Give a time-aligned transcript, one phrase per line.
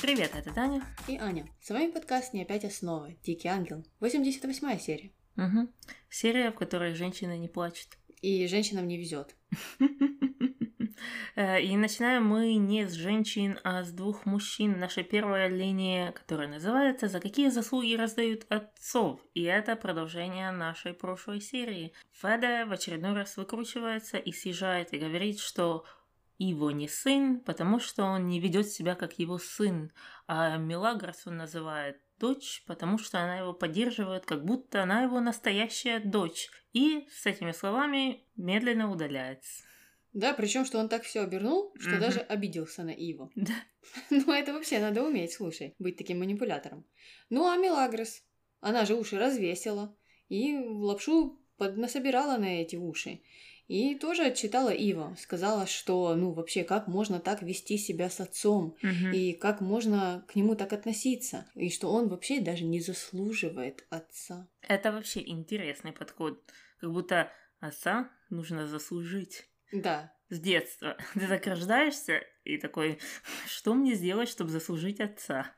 [0.00, 0.82] Привет, это Таня.
[1.08, 1.46] И Аня.
[1.60, 3.16] С вами подкаст «Не опять основы».
[3.22, 3.82] Дикий ангел.
[4.00, 5.10] 88 серия.
[5.38, 5.68] Угу.
[6.10, 7.96] Серия, в которой женщина не плачет.
[8.20, 9.34] И женщинам не везет.
[11.38, 14.80] Э, и начинаем мы не с женщин, а с двух мужчин.
[14.80, 21.42] Наша первая линия, которая называется «За какие заслуги раздают отцов?» И это продолжение нашей прошлой
[21.42, 21.92] серии.
[22.12, 25.84] Феда в очередной раз выкручивается и съезжает и говорит, что
[26.38, 29.92] его не сын, потому что он не ведет себя как его сын,
[30.26, 36.00] а Мелагрос он называет дочь, потому что она его поддерживает, как будто она его настоящая
[36.00, 36.48] дочь.
[36.72, 39.64] И с этими словами медленно удаляется.
[40.12, 42.00] Да, причем, что он так все обернул, что Мгм.
[42.00, 43.30] даже обиделся на Иву.
[43.36, 43.54] Да.
[44.10, 46.84] Ну, это вообще надо уметь, слушай, быть таким манипулятором.
[47.28, 48.22] Ну, а Мелагрос?
[48.60, 49.94] Она же уши развесила
[50.28, 53.20] и лапшу поднасобирала на эти уши.
[53.68, 55.16] И тоже отчитала Ива.
[55.18, 58.76] Сказала, что, ну, вообще, как можно так вести себя с отцом?
[58.82, 59.12] Мгм.
[59.12, 61.50] И как можно к нему так относиться?
[61.54, 64.48] И что он вообще даже не заслуживает отца.
[64.60, 66.40] Это вообще интересный подход.
[66.80, 69.48] Как будто отца нужно заслужить.
[69.72, 70.96] Да, С детства.
[71.14, 72.98] Ты так рождаешься и такой,
[73.48, 75.52] что мне сделать, чтобы заслужить отца?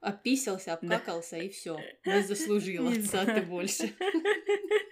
[0.00, 1.78] описался, обкакался и все.
[2.04, 3.94] Не заслужил отца ты больше.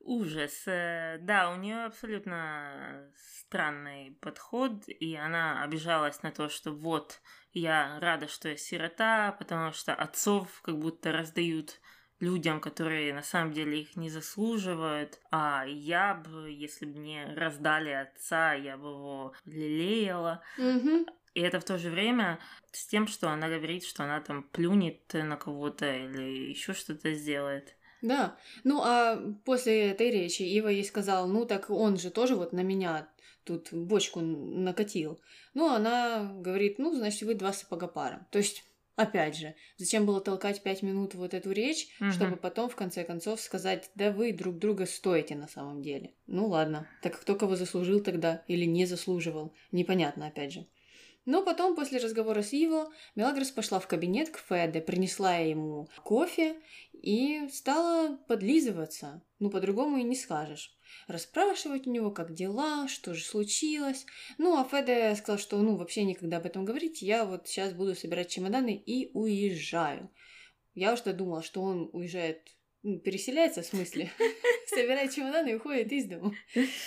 [0.00, 0.64] Ужас.
[0.66, 7.20] Э, Да, у нее абсолютно странный подход, и она обижалась на то, что вот,
[7.52, 11.80] я рада, что я сирота, потому что отцов как будто раздают
[12.20, 17.90] людям, которые на самом деле их не заслуживают, а я бы, если бы мне раздали
[17.90, 20.42] отца, я бы его лелеяла.
[20.56, 21.06] Мгм.
[21.34, 22.38] И это в то же время
[22.70, 27.76] с тем, что она говорит, что она там плюнет на кого-то или еще что-то сделает.
[28.02, 28.36] Да.
[28.64, 32.60] Ну, а после этой речи Ива ей сказал, ну так он же тоже вот на
[32.60, 33.08] меня
[33.44, 35.20] тут бочку накатил.
[35.54, 38.26] Ну, она говорит, ну, значит, вы два сапога пара.
[38.30, 38.64] То есть,
[38.96, 42.12] опять же, зачем было толкать пять минут вот эту речь, Мгм.
[42.12, 46.12] чтобы потом, в конце концов, сказать, да вы друг друга стоите на самом деле.
[46.26, 46.88] Ну, ладно.
[47.02, 50.66] Так кто кого заслужил тогда или не заслуживал, непонятно, опять же.
[51.24, 56.56] Но потом, после разговора с Иво, Мелагрос пошла в кабинет к Феде, принесла ему кофе
[56.92, 59.22] и стала подлизываться.
[59.38, 60.76] Ну, по-другому и не скажешь.
[61.06, 64.04] Расспрашивать у него, как дела, что же случилось.
[64.38, 67.02] Ну, а Феде сказал, что, ну, вообще никогда об этом говорить.
[67.02, 70.10] Я вот сейчас буду собирать чемоданы и уезжаю.
[70.74, 72.48] Я уж думала, что он уезжает,
[72.82, 74.10] переселяется, в смысле,
[74.66, 76.34] собирает чемоданы и уходит из дома.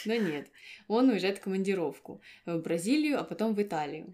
[0.06, 0.50] Но нет,
[0.88, 4.14] он уезжает в командировку в Бразилию, а потом в Италию.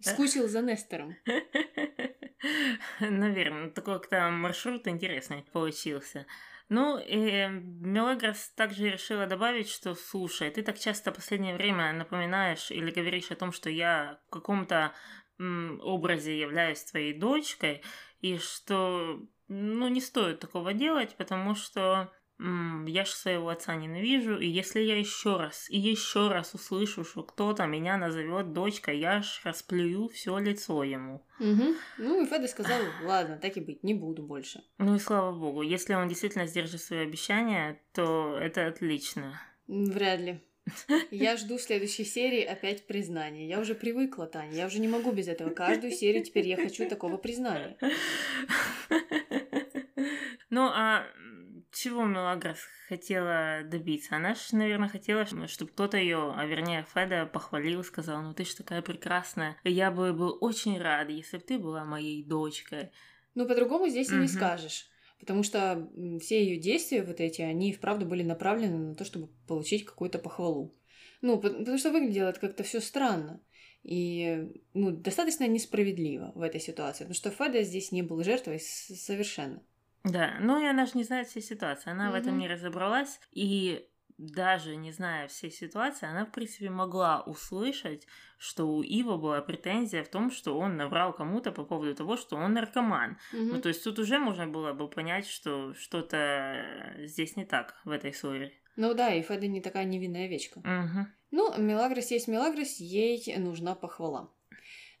[0.00, 1.16] Скучил за Нестором.
[3.00, 6.26] Наверное, такой как-то маршрут интересный получился.
[6.68, 12.70] Ну, и Мелагрос также решила добавить, что, слушай, ты так часто в последнее время напоминаешь
[12.70, 14.92] или говоришь о том, что я в каком-то
[15.38, 17.82] образе являюсь твоей дочкой,
[18.20, 19.20] и что,
[19.52, 24.80] ну, не стоит такого делать, потому что м, я же своего отца ненавижу, и если
[24.80, 30.08] я еще раз и еще раз услышу, что кто-то меня назовет дочкой, я ж расплюю
[30.08, 31.24] все лицо ему.
[31.38, 31.76] Мгм.
[31.98, 34.64] Ну и Феда сказал, ладно, так и быть, не буду больше.
[34.78, 39.40] Ну и слава богу, если он действительно сдержит свои обещания, то это отлично.
[39.68, 40.40] Вряд ли.
[41.10, 43.48] Я жду в следующей серии опять признания.
[43.48, 44.54] Я уже привыкла, Таня.
[44.54, 45.50] Я уже не могу без этого.
[45.50, 47.76] Каждую серию теперь я хочу такого признания.
[50.52, 51.06] Ну а
[51.72, 54.16] чего Мелагрос хотела добиться?
[54.16, 58.52] Она же, наверное, хотела, чтобы кто-то ее, а вернее Феда, похвалил, сказал, ну ты ж
[58.52, 59.56] такая прекрасная.
[59.64, 62.90] Я бы был очень рад, если бы ты была моей дочкой.
[63.34, 64.22] Ну, по-другому здесь и Мгм.
[64.24, 64.90] не скажешь.
[65.18, 65.88] Потому что
[66.20, 70.18] все ее действия вот эти, они и вправду были направлены на то, чтобы получить какую-то
[70.18, 70.76] похвалу.
[71.22, 73.40] Ну, по- потому что выглядело это как-то все странно.
[73.84, 77.04] И ну, достаточно несправедливо в этой ситуации.
[77.04, 79.62] Потому что Феда здесь не был жертвой совершенно.
[80.04, 83.88] Да, ну и она же не знает всей ситуации, она в этом не разобралась, и
[84.18, 88.06] даже не зная всей ситуации, она, в принципе, могла услышать,
[88.38, 92.36] что у Ива была претензия в том, что он наврал кому-то по поводу того, что
[92.36, 93.18] он наркоман.
[93.32, 93.48] Мгм.
[93.48, 97.90] Ну, то есть тут уже можно было бы понять, что что-то здесь не так в
[97.90, 98.52] этой ссоре.
[98.76, 100.60] Ну да, и Феда не такая невинная овечка.
[100.60, 101.12] Мгм.
[101.30, 104.32] Ну, Мелагрос есть Мелагрос, ей нужна похвала.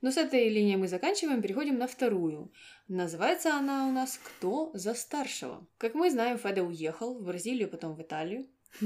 [0.00, 2.52] Но с этой линией мы заканчиваем, переходим на вторую.
[2.92, 5.66] Называется она у нас «Кто за старшего?».
[5.78, 8.46] Как мы знаем, Феда уехал в Бразилию, потом в Италию.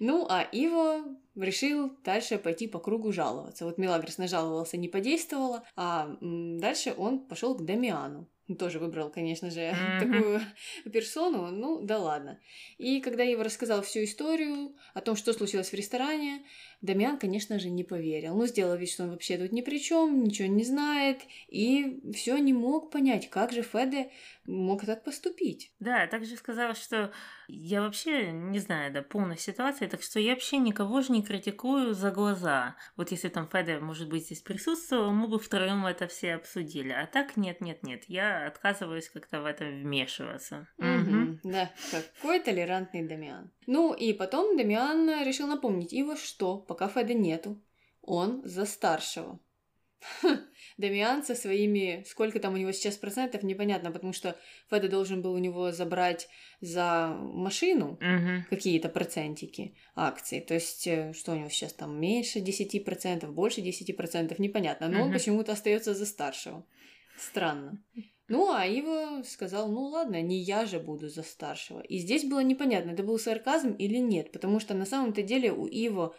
[0.00, 1.04] Ну, а Иво
[1.34, 3.66] решил дальше пойти по кругу жаловаться.
[3.66, 8.26] Вот Мелагрос нажаловался, не подействовало, а дальше он пошел к Дамиану.
[8.58, 10.00] тоже выбрал, конечно же, Мгм.
[10.00, 10.40] такую
[10.90, 12.40] персону, ну да ладно.
[12.78, 16.46] И когда Ива рассказал всю историю о том, что случилось в ресторане,
[16.80, 18.36] Дамиан, конечно же, не поверил.
[18.36, 22.38] Ну, сделал вид, что он вообще тут ни при чем, ничего не знает, и все
[22.38, 24.10] не мог понять, как же Феде
[24.46, 25.72] мог так поступить.
[25.80, 27.12] Да, я также сказала, что
[27.48, 31.94] я вообще не знаю, да, полной ситуации, так что я вообще никого же не критикую
[31.94, 32.76] за глаза.
[32.96, 36.92] Вот если там Феде, может быть, здесь присутствовал, мы бы втроем это все обсудили.
[36.92, 40.68] А так нет, нет, нет, я отказываюсь как-то в это вмешиваться.
[40.78, 43.50] Мгм, Да, какой толерантный Дамиан.
[43.66, 47.60] Ну и потом Дамиан решил напомнить Ива, что пока Феда нету,
[48.02, 49.40] он за старшего.
[50.76, 54.36] Дамиан со своими, сколько там у него сейчас процентов, непонятно, потому что
[54.70, 56.28] Феда должен был у него забрать
[56.60, 58.44] за машину Мгм.
[58.48, 60.40] какие-то процентики акций.
[60.40, 64.88] То есть, э, что у него сейчас там, меньше 10%, больше 10%, непонятно.
[64.88, 65.14] Но он Мгм.
[65.14, 66.64] почему-то остается за старшего.
[67.16, 67.82] Странно.
[68.28, 71.80] Ну, а Ива сказал, ну ладно, не я же буду за старшего.
[71.80, 75.66] И здесь было непонятно, это был сарказм или нет, потому что на самом-то деле у
[75.66, 76.14] Ива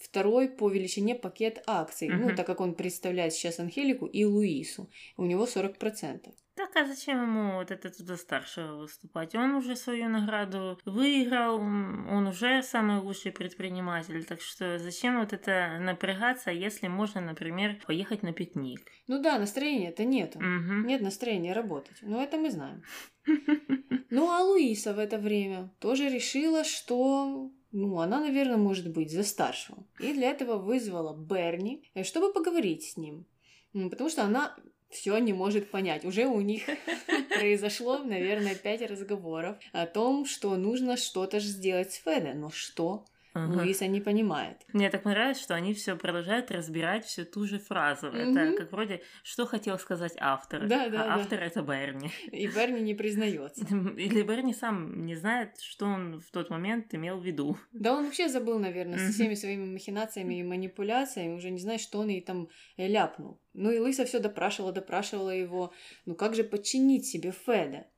[0.00, 2.36] второй по величине пакет акций, ну, Мгм.
[2.36, 4.90] так как он представляет сейчас Анхелику и Луису.
[5.16, 6.34] У него 40%.
[6.56, 9.34] Так а зачем ему вот это туда старшего выступать?
[9.34, 15.78] Он уже свою награду выиграл, он уже самый лучший предприниматель, так что зачем вот это
[15.80, 18.80] напрягаться, если можно, например, поехать на пикник?
[19.08, 20.38] Ну да, настроения-то нету.
[20.40, 20.86] Мгм.
[20.86, 21.96] Нет настроения работать.
[22.02, 22.82] Ну, это мы знаем.
[24.10, 29.24] Ну, а Луиса в это время тоже решила, что, ну, она, наверное, может быть за
[29.24, 29.84] старшего.
[29.98, 33.26] И для этого вызвала Берни, э, чтобы поговорить с ним.
[33.72, 34.56] Потому что она
[34.90, 36.04] все не может понять.
[36.04, 36.62] Уже у них
[37.30, 42.34] произошло, наверное, пять разговоров о том, что нужно что-то же сделать с Феде.
[42.34, 43.06] Но что?
[43.34, 43.62] Ага.
[43.62, 44.64] Луиса не понимает.
[44.72, 48.06] Мне так нравится, что они все продолжают разбирать всю ту же фразу.
[48.06, 48.16] Мгм.
[48.16, 50.68] Это как вроде, что хотел сказать автор.
[50.68, 51.14] Да, да, а да.
[51.16, 52.10] автор это Берни.
[52.30, 53.66] И Берни не признается.
[53.96, 57.58] Или Берни сам не знает, что он в тот момент имел в виду.
[57.72, 61.98] Да он вообще забыл, наверное, со всеми своими махинациями и манипуляциями, уже не знает, что
[61.98, 63.40] он ей там э, ляпнул.
[63.52, 65.72] Ну и Лыса все допрашивала, допрашивала его,
[66.06, 67.88] ну как же подчинить себе Феда?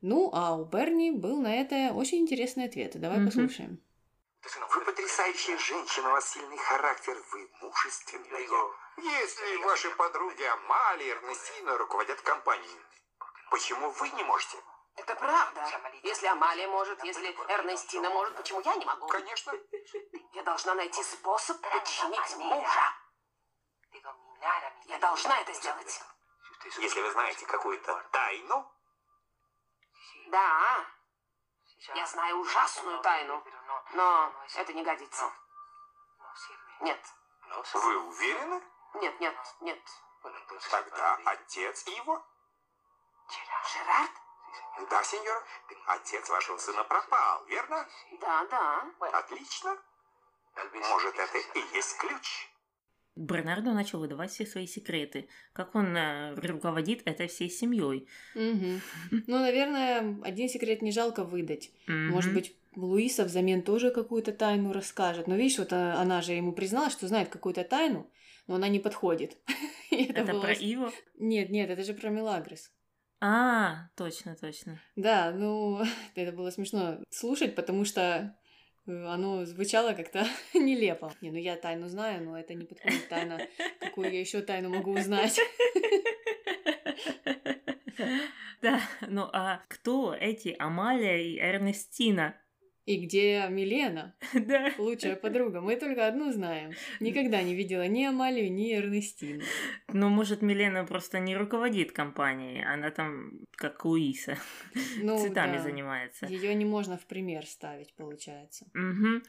[0.00, 2.98] Ну, а у Берни был на это очень интересный ответ.
[2.98, 3.26] Давай Мгм.
[3.26, 3.80] послушаем.
[4.42, 8.48] Вы потрясающая женщина, у вас сильный характер, вы мужественная.
[8.96, 12.80] Если ваши подруги Амали и Эрнестина руководят компанией,
[13.50, 14.56] почему вы не можете?
[14.96, 15.66] Это правда.
[16.02, 19.06] Если Амалия может, если Эрнестина может, почему я не могу?
[19.08, 19.52] Конечно.
[20.32, 22.94] Я должна найти способ подчинить мужа.
[24.86, 26.02] Я должна это сделать.
[26.78, 28.70] Если вы знаете какую-то тайну,
[30.28, 30.86] Да,
[31.94, 33.42] я знаю ужасную тайну,
[33.92, 35.32] но это не годится.
[36.80, 37.00] Нет,
[37.74, 38.62] вы уверены?
[38.94, 39.78] нет, нет, нет.
[40.70, 42.24] Тогда отец его?
[43.72, 44.10] Жерард?
[44.88, 45.44] Да, сеньор.
[45.86, 47.88] Отец вашего сына пропал, верно?
[48.20, 48.84] Да, да.
[49.12, 49.78] Отлично.
[50.72, 52.50] Может, это и есть ключ.
[53.20, 58.08] Бернардо начал выдавать все свои секреты, как он э, руководит этой всей семьей.
[58.34, 58.80] Мгм.
[59.26, 61.70] Ну, наверное, один секрет не жалко выдать.
[61.86, 62.34] Может Мгм.
[62.40, 65.26] быть, Луиса взамен тоже какую-то тайну расскажет.
[65.26, 68.10] Но видишь, вот а, она же ему призналась, что знает какую-то тайну,
[68.46, 69.36] но она не подходит.
[69.90, 70.90] И Это было про Иво?
[71.18, 72.70] Нет, нет, это же про Мелагрос.
[73.20, 74.80] А, точно, точно.
[74.96, 75.82] Да, ну,
[76.14, 78.32] это было смешно слушать, потому что э,
[79.06, 81.12] оно звучало как-то нелепо.
[81.20, 83.40] Не, ну я тайну знаю, но это не подходит тайна.
[83.78, 85.38] Какую я еще тайну могу узнать?
[88.62, 92.34] Да, ну а кто эти Амалия и Эрнестина?
[92.86, 94.72] И где Милена, Да.
[94.78, 95.60] лучшая подруга?
[95.60, 96.72] Мы только одну знаем.
[96.98, 99.42] Никогда не видела ни Амалию, ни Эрнестину.
[99.88, 104.38] Ну, может, Милена просто не руководит компанией, она там как Луиса,
[105.02, 105.62] Ну, цветами да.
[105.62, 106.26] занимается.
[106.26, 108.66] Ее не можно в пример ставить, получается.
[108.74, 109.22] Мгм.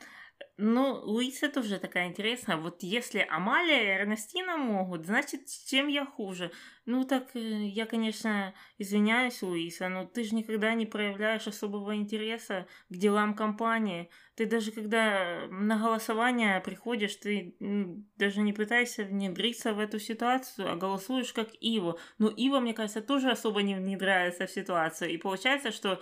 [0.58, 2.58] Ну, Луиса тоже такая интересная.
[2.58, 6.52] Вот если Амалия и Эрнестина могут, значит, чем я хуже?
[6.86, 12.96] Ну, так я, конечно, извиняюсь, Луиса, но ты же никогда не проявляешь особого интереса к
[12.96, 14.10] делам компании.
[14.36, 20.76] Ты даже когда на голосование приходишь, ты даже не пытаешься внедриться в эту ситуацию, а
[20.76, 21.98] голосуешь как Иво.
[22.18, 25.12] Но Иво, мне кажется, тоже особо не внедряется в ситуацию.
[25.12, 26.02] И получается, что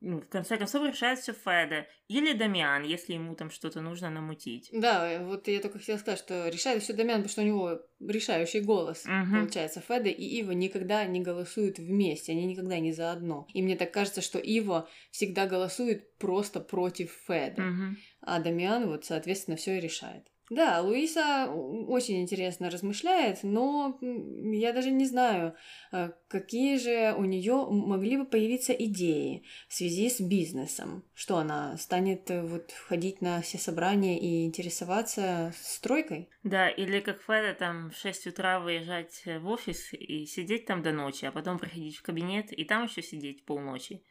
[0.00, 1.86] ну, в конце концов, решает все Феда.
[2.08, 4.68] Или Дамиан, если ему там что-то нужно намутить.
[4.72, 7.80] Да, э, вот я только хотела сказать, что решает все Дамян, потому что у него
[8.00, 9.04] решающий голос.
[9.06, 9.40] Мгм.
[9.40, 13.46] Получается, Феда и Ива никогда не голосуют вместе, они никогда не заодно.
[13.54, 17.62] И мне так кажется, что Ива всегда голосует просто против Феда.
[17.62, 17.96] Мгм.
[18.20, 20.26] А Дамиан вот, соответственно, все и решает.
[20.48, 25.56] Да, Луиса очень интересно размышляет, но я даже не знаю,
[25.90, 31.04] э, какие же у нее могли бы появиться идеи в связи с бизнесом.
[31.14, 36.28] Что она станет э, вот входить на все собрания и интересоваться стройкой?
[36.44, 40.92] Да, или как Феда там в 6 утра выезжать в офис и сидеть там до
[40.92, 44.02] ночи, а потом приходить в кабинет и там еще сидеть полночи.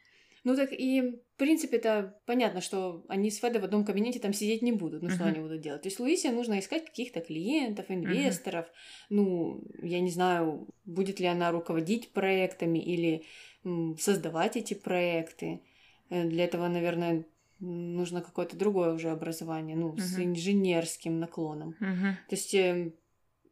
[0.46, 4.32] Ну так и, в принципе, это понятно, что они с Федой в одном кабинете там
[4.32, 5.02] сидеть не будут.
[5.02, 5.14] Ну uh-huh.
[5.14, 5.82] что они будут делать?
[5.82, 8.64] То есть Луисе нужно искать каких-то клиентов, инвесторов.
[8.64, 8.70] Uh-huh.
[9.10, 13.24] Ну, я не знаю, будет ли она руководить проектами или
[13.64, 15.60] м, создавать эти проекты.
[16.08, 17.26] Э, для этого, наверное,
[17.60, 20.00] нужно какое-то другое уже образование, ну, uh-huh.
[20.00, 21.76] с инженерским наклоном.
[21.78, 22.14] Uh-huh.
[22.30, 22.94] То есть э,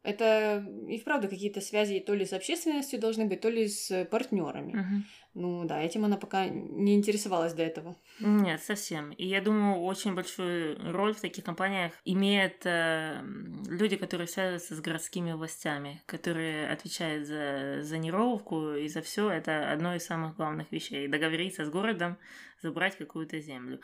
[0.05, 5.03] это и вправду какие-то связи то ли с общественностью должны быть, то ли с партнерами.
[5.35, 7.97] Ну да, этим она пока не интересовалась до этого.
[8.19, 9.11] Нет, совсем.
[9.11, 13.21] И я думаю, очень большую роль в таких компаниях имеют э,
[13.67, 19.29] люди, которые связываются с городскими властями, которые отвечают за зонировку и за все.
[19.29, 21.09] Это одно из самых главных вещей.
[21.09, 22.17] Договориться с городом,
[22.61, 23.81] забрать какую-то землю.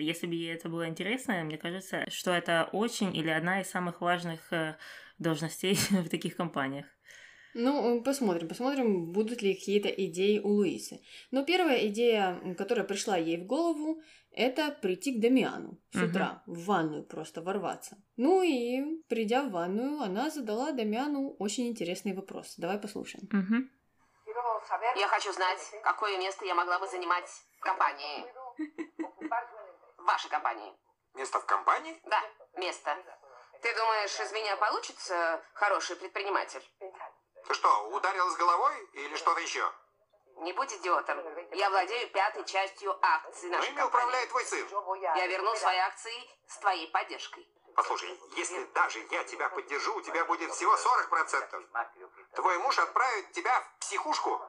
[0.00, 4.00] Если бы ей это было интересно, мне кажется, что это очень или одна из самых
[4.00, 4.76] важных э,
[5.18, 6.86] должностей в таких компаниях.
[7.58, 11.00] Ну, посмотрим, посмотрим, будут ли какие-то идеи у Луисы.
[11.30, 16.10] Но первая идея, которая пришла ей в голову, это прийти к Дамиану с uh-huh.
[16.10, 17.96] утра, в ванную просто ворваться.
[18.16, 22.56] Ну и, придя в ванную, она задала Дамиану очень интересный вопрос.
[22.58, 23.26] Давай послушаем.
[23.32, 23.62] Uh-huh.
[24.96, 28.24] Я хочу знать, какое место я могла бы занимать в компании.
[29.98, 30.72] В вашей компании.
[31.14, 31.98] Место в компании?
[32.04, 32.20] Да,
[32.58, 32.90] место.
[33.62, 36.62] Ты думаешь, из меня получится хороший предприниматель?
[37.46, 39.72] Ты что, ударилась головой или что-то еще?
[40.38, 41.18] Не будь идиотом.
[41.52, 44.66] Я владею пятой частью акций нашей Но ими управляет твой сын.
[45.00, 47.48] Я верну свои акции с твоей поддержкой.
[47.74, 51.86] Послушай, если даже я тебя поддержу, у тебя будет всего 40%.
[52.34, 54.40] Твой муж отправит тебя в психушку.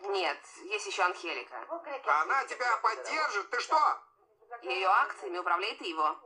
[0.00, 1.56] Нет, есть еще Анхелика.
[2.22, 4.00] Она тебя поддержит, ты что?
[4.62, 6.16] Ее акциями управляет его.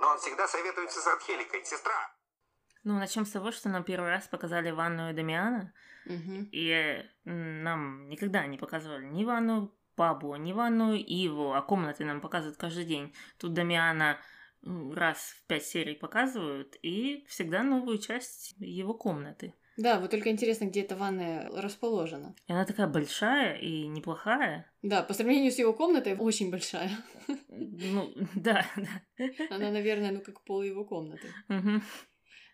[0.00, 2.16] Но он всегда советуется с Анхеликой, сестра.
[2.82, 5.74] Ну, начнем с того, что нам первый раз показали ванную Дамиана,
[6.06, 6.48] угу.
[6.50, 12.56] и нам никогда не показывали ни ванную Пабу, ни ванную Иву, а комнаты нам показывают
[12.56, 13.14] каждый день.
[13.38, 14.18] Тут Дамиана
[14.62, 19.54] раз в пять серий показывают, и всегда новую часть его комнаты.
[19.80, 22.34] Да, вот только интересно, где эта ванная расположена.
[22.46, 24.70] И она такая большая и неплохая.
[24.82, 26.90] Да, по сравнению с его комнатой очень большая.
[27.48, 29.26] Ну, да, да.
[29.48, 31.28] Она, наверное, ну как пол его комнаты.
[31.48, 31.80] Угу.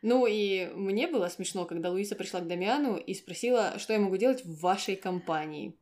[0.03, 4.17] Ну и мне было смешно, когда Луиса пришла к Дамиану и спросила, что я могу
[4.19, 5.77] делать в вашей компании.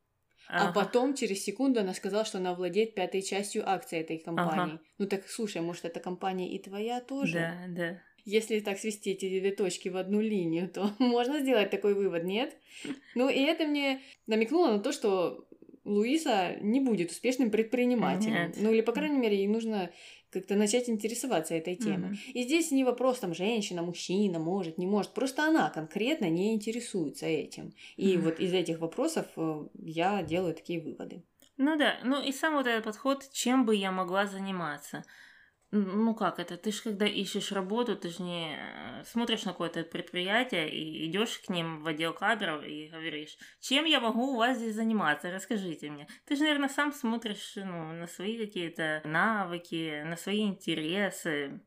[0.48, 0.68] А ага.
[0.70, 4.74] А потом, через секунду, она сказала, что она владеет пятой частью акций этой компании.
[4.74, 4.82] Ага.
[4.96, 7.34] Ну так, слушай, может, эта компания и твоя тоже?
[7.34, 8.02] Да, да.
[8.24, 12.56] Если так свести эти две точки в одну линию, то можно сделать такой вывод, нет?
[13.14, 15.46] Ну и это мне намекнуло на то, что
[15.84, 18.48] Луиса не будет успешным предпринимателем.
[18.48, 18.56] Нет.
[18.58, 19.90] Ну или, по крайней мере, ей нужно
[20.30, 22.10] как-то начать интересоваться этой темой.
[22.10, 22.32] Mm-hmm.
[22.32, 25.14] И здесь не вопрос там женщина, мужчина, может, не может.
[25.14, 27.72] Просто она конкретно не интересуется этим.
[27.96, 28.20] И mm-hmm.
[28.20, 31.22] вот из этих вопросов э, я делаю такие выводы.
[31.56, 35.04] Ну да, ну и сам вот этот подход, чем бы я могла заниматься.
[35.76, 36.56] Ну как это?
[36.56, 41.40] Ты же когда ищешь работу, ты же не э, смотришь на какое-то предприятие и идешь
[41.40, 45.90] к ним в отдел кадров и говоришь, чем я могу у вас здесь заниматься, расскажите
[45.90, 46.06] мне.
[46.26, 51.60] Ты же, наверное, сам смотришь ну, на свои какие-то навыки, на свои интересы,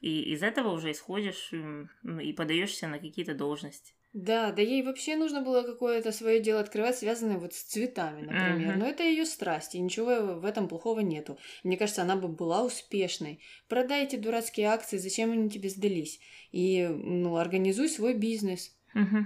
[0.00, 3.94] и из этого уже исходишь и подаешься на какие-то должности.
[4.12, 8.74] Да, да ей вообще нужно было какое-то свое дело открывать, связанное вот с цветами, например.
[8.74, 8.78] Mm-hmm.
[8.78, 11.38] Но это ее страсть, и ничего в этом плохого нету.
[11.64, 13.40] Мне кажется, она бы была успешной.
[13.68, 16.20] Продай эти дурацкие акции, зачем они тебе сдались?
[16.50, 18.76] И, ну, организуй свой бизнес.
[18.94, 19.24] Mm-hmm.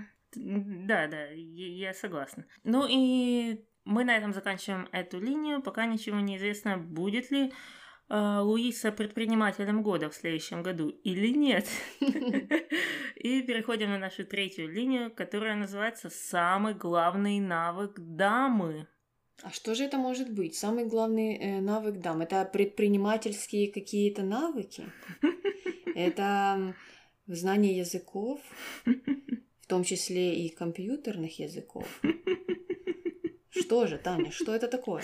[0.87, 2.45] Да, да, я согласна.
[2.63, 7.53] Ну и мы на этом заканчиваем эту линию, пока ничего не известно, будет ли
[8.09, 11.67] Луиса предпринимателем года в следующем году или нет.
[13.17, 18.87] И переходим на нашу третью линию, которая называется «Самый главный навык дамы».
[19.43, 20.55] А что же это может быть?
[20.55, 22.23] Самый главный э, навык дам?
[22.23, 24.85] Это предпринимательские какие-то навыки?
[25.95, 26.75] Это
[27.27, 28.41] знание языков,
[28.85, 31.87] в том числе и компьютерных языков.
[33.51, 35.03] Что же, Таня, что это такое?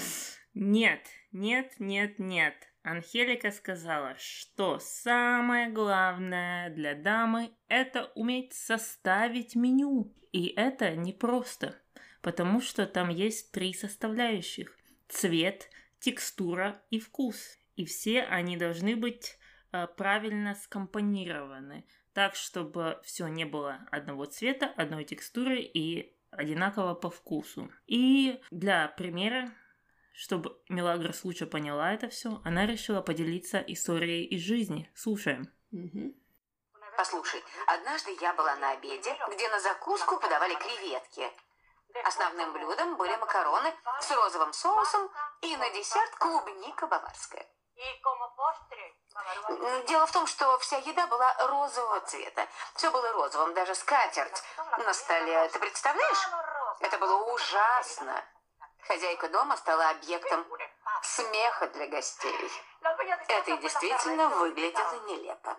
[0.54, 1.00] Нет,
[1.32, 2.54] нет, нет, нет.
[2.82, 10.12] Анхелика сказала, что самое главное для дамы– это уметь составить меню.
[10.32, 11.76] И это непросто,
[12.22, 14.76] потому что там есть три составляющих–
[15.12, 15.70] цвет,
[16.00, 17.58] текстура и вкус.
[17.76, 19.38] И все они должны быть
[19.72, 27.10] э, правильно скомпонированы, так, чтобы все не было одного цвета, одной текстуры и одинаково по
[27.10, 27.70] вкусу.
[27.86, 29.50] И для примера,
[30.12, 34.90] чтобы Мелагрос лучше поняла это все, она решила поделиться историей из жизни.
[34.94, 35.52] Слушаем.
[36.96, 41.30] Послушай, однажды я была на обеде, где на закуску подавали креветки.
[42.04, 45.10] Основным блюдом были макароны с розовым соусом
[45.42, 47.46] и на десерт клубника баварская.
[49.86, 52.46] Дело в том, что вся еда была розового цвета.
[52.74, 54.42] Все было розовым, даже скатерть
[54.78, 55.48] на столе.
[55.48, 56.28] Ты представляешь?
[56.80, 58.24] Это было ужасно.
[58.86, 60.44] Хозяйка дома стала объектом
[61.02, 62.32] смеха для гостей.
[63.28, 65.56] Это и действительно выглядело нелепо.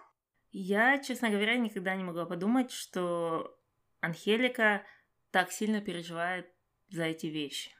[0.52, 3.58] Я, честно говоря, никогда не могла подумать, что
[4.02, 4.84] Анхелика
[5.32, 6.52] так сильно переживает
[6.90, 7.72] за эти вещи.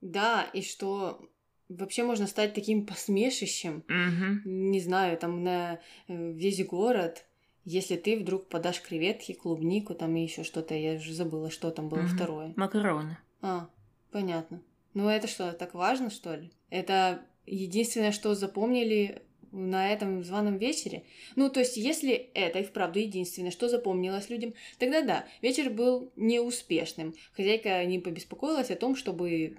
[0.00, 1.20] Да, и что
[1.68, 4.48] вообще можно стать таким посмешищем, Угу.
[4.48, 5.78] не знаю, там на э,
[6.08, 7.24] весь город,
[7.64, 11.88] если ты вдруг подашь креветки, клубнику, там и еще что-то, я уже забыла, что там
[11.88, 12.08] было Мгм.
[12.08, 12.52] второе.
[12.56, 13.18] Макароны.
[13.42, 13.68] А,
[14.10, 14.62] понятно.
[14.94, 16.50] Ну это что, так важно, что ли?
[16.70, 21.04] Это единственное, что запомнили на этом званом вечере?
[21.36, 26.12] Ну, то есть, если это и вправду единственное, что запомнилось людям, тогда да, вечер был
[26.16, 27.14] неуспешным.
[27.32, 29.54] Хозяйка не побеспокоилась о том, чтобы,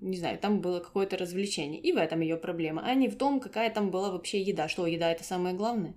[0.00, 1.80] не знаю, там было какое-то развлечение.
[1.80, 4.68] И в этом ее проблема, а не в том, какая там была вообще еда.
[4.68, 5.94] Что, еда это самое главное?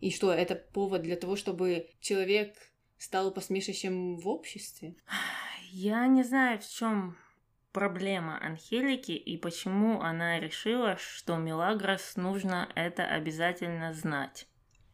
[0.00, 2.54] И что, это повод для того, чтобы человек
[2.98, 4.96] стал посмешищем в обществе?
[5.70, 7.16] Я не знаю, в чем
[7.72, 14.46] проблема Анхелики и почему она решила, что Мелагрос нужно это обязательно знать.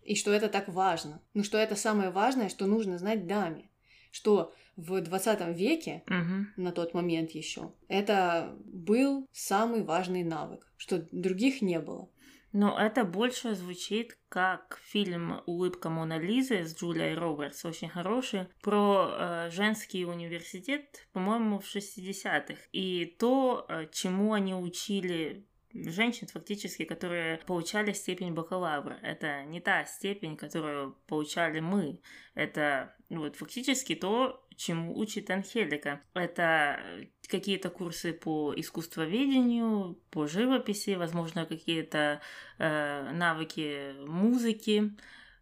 [0.02, 1.20] И что это так важно.
[1.34, 3.68] Ну, что это самое важное, что нужно знать даме.
[4.10, 6.52] Что в 20 веке, Мгм.
[6.56, 12.08] на тот момент еще, это был самый важный навык, что других не было.
[12.52, 19.10] Но это больше звучит как фильм «Улыбка Мона Лизы» с Джулией Робертс, очень хороший, про
[19.10, 22.56] э, женский университет, по-моему, в 60-х.
[22.72, 28.98] И то, э, чему они учили женщин фактически, которые получали степень бакалавра.
[29.02, 32.00] Это не та степень, которую получали мы.
[32.34, 36.02] Это вот фактически то, чему учит Анхелика.
[36.14, 42.20] Это э, какие-то курсы по искусствоведению, по живописи, возможно, какие-то
[42.58, 44.96] э, навыки музыки.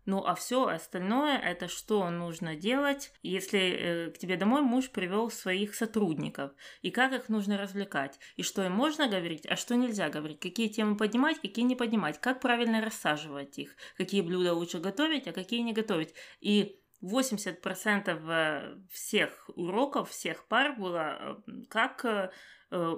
[0.04, 5.30] Ну а все остальное это что нужно делать, если э, к тебе домой муж привел
[5.30, 6.52] своих сотрудников,
[6.82, 10.68] и как их нужно развлекать, и что им можно говорить, а что нельзя говорить, какие
[10.68, 15.62] темы поднимать, какие не поднимать, как правильно рассаживать их, какие блюда лучше готовить, а какие
[15.62, 16.14] не готовить.
[16.40, 22.30] И 80% э, всех уроков, всех пар было э, как э,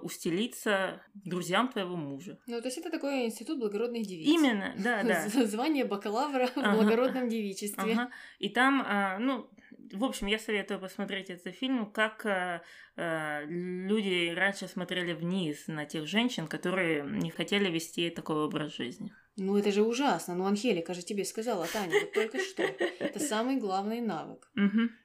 [0.03, 2.39] устелиться друзьям твоего мужа.
[2.47, 4.27] Ну, то есть это такой институт благородных девиц.
[4.27, 5.29] Именно, да, да.
[5.47, 6.77] Звание бакалавра в Ага.
[6.77, 7.93] благородном девичестве.
[7.93, 8.11] Ага.
[8.39, 8.87] И там,
[9.21, 9.51] ну,
[9.93, 12.63] в общем, я советую посмотреть этот фильм, как а,
[12.97, 19.13] а, люди раньше смотрели вниз на тех женщин, которые не хотели вести такой образ жизни.
[19.37, 20.35] Ну, это же ужасно.
[20.35, 22.63] Ну, Анхелика же тебе сказала, Таня, вот только что.
[22.63, 24.51] Это самый главный навык,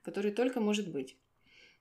[0.01, 1.15] который только может быть.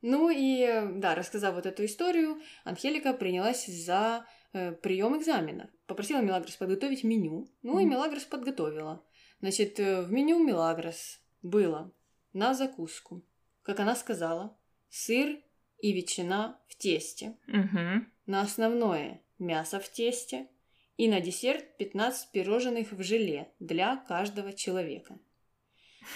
[0.02, 5.70] Ну и, э, да, рассказав вот эту историю, Анхелика принялась за э, прием экзаменов.
[5.86, 7.48] Попросила Мелагрос подготовить меню.
[7.62, 7.84] Ну и.
[7.84, 9.04] Мелагрос подготовила.
[9.40, 11.92] Значит, э, в меню Мелагрос было
[12.32, 13.22] на закуску,
[13.62, 14.56] как она сказала,
[14.88, 15.38] сыр
[15.78, 17.36] и ветчина в тесте.
[17.46, 18.10] Мгм.
[18.26, 20.48] На основное мясо в тесте
[20.96, 25.18] и на десерт 15 пирожных в желе для каждого человека.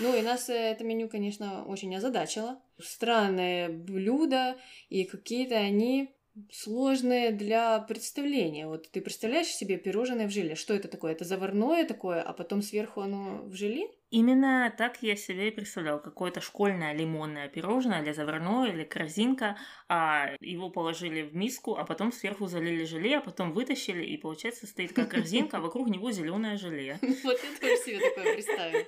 [0.00, 2.61] Ну и нас это меню, конечно, очень озадачило.
[2.79, 6.14] Странные блюда и какие-то они
[6.52, 8.66] сложные для представления.
[8.66, 10.55] Вот ты представляешь себе пирожное в желе?
[10.55, 11.12] Что это такое?
[11.12, 13.88] Это заварное такое, а потом сверху оно в желе?
[14.10, 16.00] Именно так я себе и представлял.
[16.00, 19.56] Какое-то школьное лимонное пирожное или заварное, или корзинка,
[19.88, 24.66] а его положили в миску, а потом сверху залили желе, а потом вытащили, и получается
[24.66, 26.98] стоит как корзинка, а вокруг него зеленое желе.
[27.02, 28.84] Вот я тоже себе такое представила.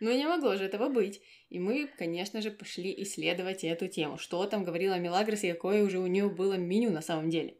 [0.00, 1.20] Но не могло же этого быть.
[1.48, 4.18] И мы, конечно же, пошли исследовать эту тему.
[4.18, 7.56] Что там говорила Мелагрос и какое уже у нее было меню на самом деле.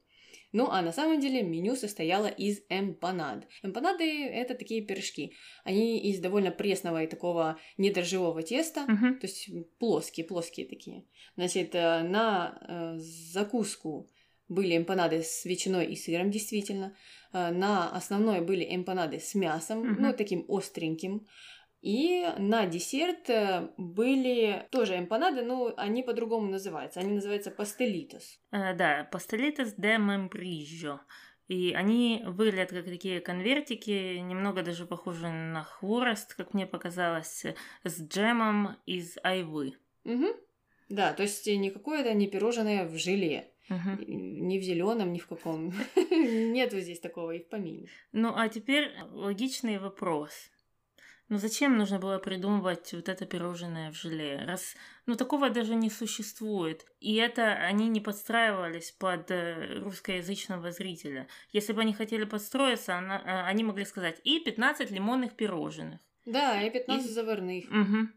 [0.53, 3.47] Ну, а на самом деле меню состояло из эмпанад.
[3.63, 5.35] Эмпанады— это такие пирожки.
[5.65, 9.19] Они из довольно пресного и такого недрожжевого теста, Мгм.
[9.19, 11.05] то есть плоские, плоские такие.
[11.37, 14.09] Значит, э, на э, закуску
[14.49, 16.95] были эмпанады с ветчиной и сыром, действительно.
[17.33, 20.03] Э, На основной были эмпанады с мясом, Мгм.
[20.03, 21.27] ну, таким остреньким.
[21.83, 27.01] И на десерт э, были тоже эмпанады, но они по-другому называются.
[27.01, 28.39] Они называются пастелитос.
[28.53, 31.01] Э, Да, пастелитес де мембриджо.
[31.49, 37.45] И они выглядят как такие конвертики, немного даже похожи на хворост, как мне показалось,
[37.85, 39.75] с джемом из айвы.
[40.05, 40.27] Угу.
[40.89, 43.49] Да, то есть никакое это не пирожное в желе.
[43.69, 43.99] Мгм.
[44.49, 45.75] Ни в зеленом, ни в каком.
[46.11, 47.89] Нету здесь такого и в помине.
[48.13, 50.52] Ну а теперь логичный вопрос.
[51.33, 54.45] Ну зачем нужно было придумывать вот это пирожное в желе?
[54.47, 54.75] Раз,
[55.07, 56.85] ну такого даже не существует.
[57.01, 61.27] И это они не подстраивались под э, русскоязычного зрителя.
[61.51, 66.01] Если бы они хотели подстроиться, она- э, они могли сказать и 15 лимонных пирожных.
[66.27, 67.65] Да, и 15 И- заварных.
[67.71, 68.13] Мгм.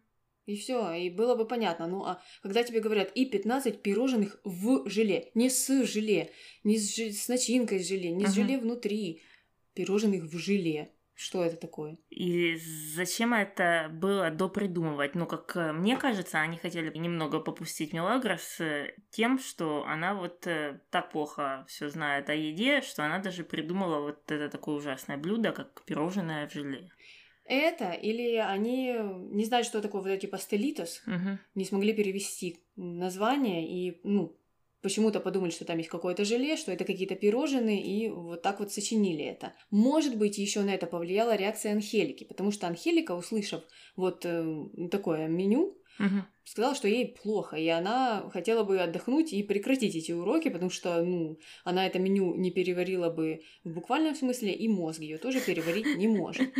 [0.46, 1.88] И все, и было бы понятно.
[1.88, 6.32] Ну, а когда тебе говорят и 15 пирожных в желе, не с желе,
[6.66, 8.36] не с, же- с начинкой с желе, не с Мгм.
[8.36, 9.22] желе внутри,
[9.74, 10.92] пирожных в желе.
[11.16, 11.98] Что это такое?
[12.10, 15.16] И зачем это было допридумывать?
[15.16, 20.46] Ну, как э, мне кажется, они хотели немного попустить Мелагрос э, тем, что она вот
[20.46, 25.16] э, так плохо все знает о еде, что она даже придумала вот это такое ужасное
[25.18, 26.92] блюдо, как пирожное в желе.
[27.46, 28.94] Это или они
[29.32, 31.40] не знают, что такое вот эти пастелитос, Мгм.
[31.54, 34.36] не смогли перевести название и, ну,
[34.86, 38.72] почему-то подумали, что там есть какое-то желе, что это какие-то пирожные, и вот так вот
[38.72, 39.56] сочинили это.
[39.72, 43.64] Может быть, еще на это повлияла реакция Анхелики, потому что Анхелика, услышав
[43.96, 44.46] вот э,
[44.92, 46.28] такое меню, Мгм.
[46.44, 51.02] сказала, что ей плохо, и она хотела бы отдохнуть и прекратить эти уроки, потому что,
[51.02, 55.96] ну, она это меню не переварила бы в буквальном смысле, и мозг ее тоже переварить
[55.96, 56.54] не может.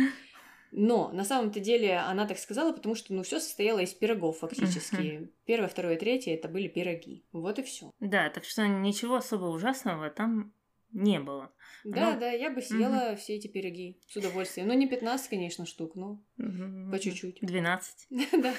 [0.78, 5.30] Но на самом-то деле она так сказала, потому что, ну, все состояло из пирогов фактически.
[5.46, 7.24] Первое, второе, третье это были пироги.
[7.32, 7.90] Вот и все.
[7.98, 10.52] Да, так что ничего особо ужасного там
[10.92, 11.50] не было.
[11.84, 14.68] Да, Ну, да, я бы съела все эти пироги с удовольствием.
[14.68, 16.90] Ну, не 15, конечно, штук, но Мгм.
[16.90, 17.38] по чуть-чуть.
[17.40, 18.06] 12.
[18.42, 18.52] Да,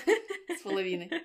[0.58, 1.12] с половиной.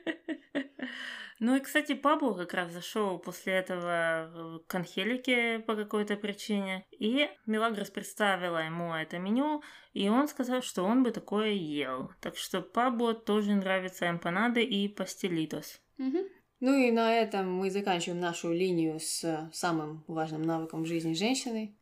[1.45, 6.87] Ну и, кстати, Пабло как раз зашел после этого к Анхелике по какой-то причине.
[6.93, 9.61] И Мелагрос представила ему это меню,
[9.93, 12.13] и он сказал, что он бы такое ел.
[12.21, 15.81] Так что Пабло тоже нравятся эмпанады и пастелитос.
[15.99, 16.29] Мгм.
[16.61, 21.77] Ну и на этом мы заканчиваем нашу линию с самым важным навыком в жизни женщины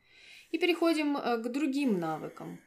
[0.50, 2.62] и переходим э, к другим навыкам.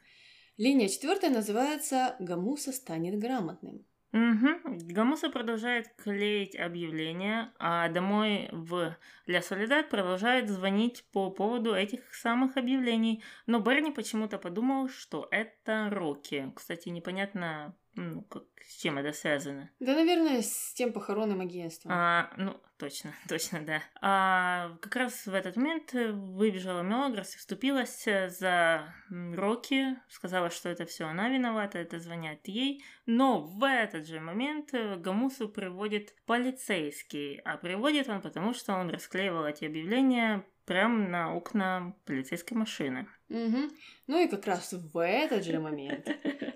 [0.58, 3.84] Линия четвертая называется «Гамуса станет грамотным».
[4.14, 4.78] Угу.
[4.92, 8.96] Гамуса продолжает клеить объявления, а домой в
[9.26, 13.24] Ля Солидат продолжает звонить по поводу этих самых объявлений.
[13.46, 16.52] Но Берни почему-то подумал, что это Рокки.
[16.54, 19.70] Кстати, непонятно, ну, как, с чем это связано.
[19.78, 21.92] Да, наверное, с тем похоронным агентством.
[21.92, 23.82] А, ну, точно, точно, да.
[24.00, 30.50] А как раз в этот момент э, выбежала Мелагрос и вступилась э, за Рокки, сказала,
[30.50, 32.84] что это все она виновата, это звонят ей.
[33.06, 38.90] Но в этот же момент э, Гамусу приводит полицейский, а приводит он потому, что он
[38.90, 43.06] расклеивал эти объявления прямо на окна полицейской машины.
[43.28, 43.70] Мгм.
[44.06, 46.08] Ну и как раз в этот же момент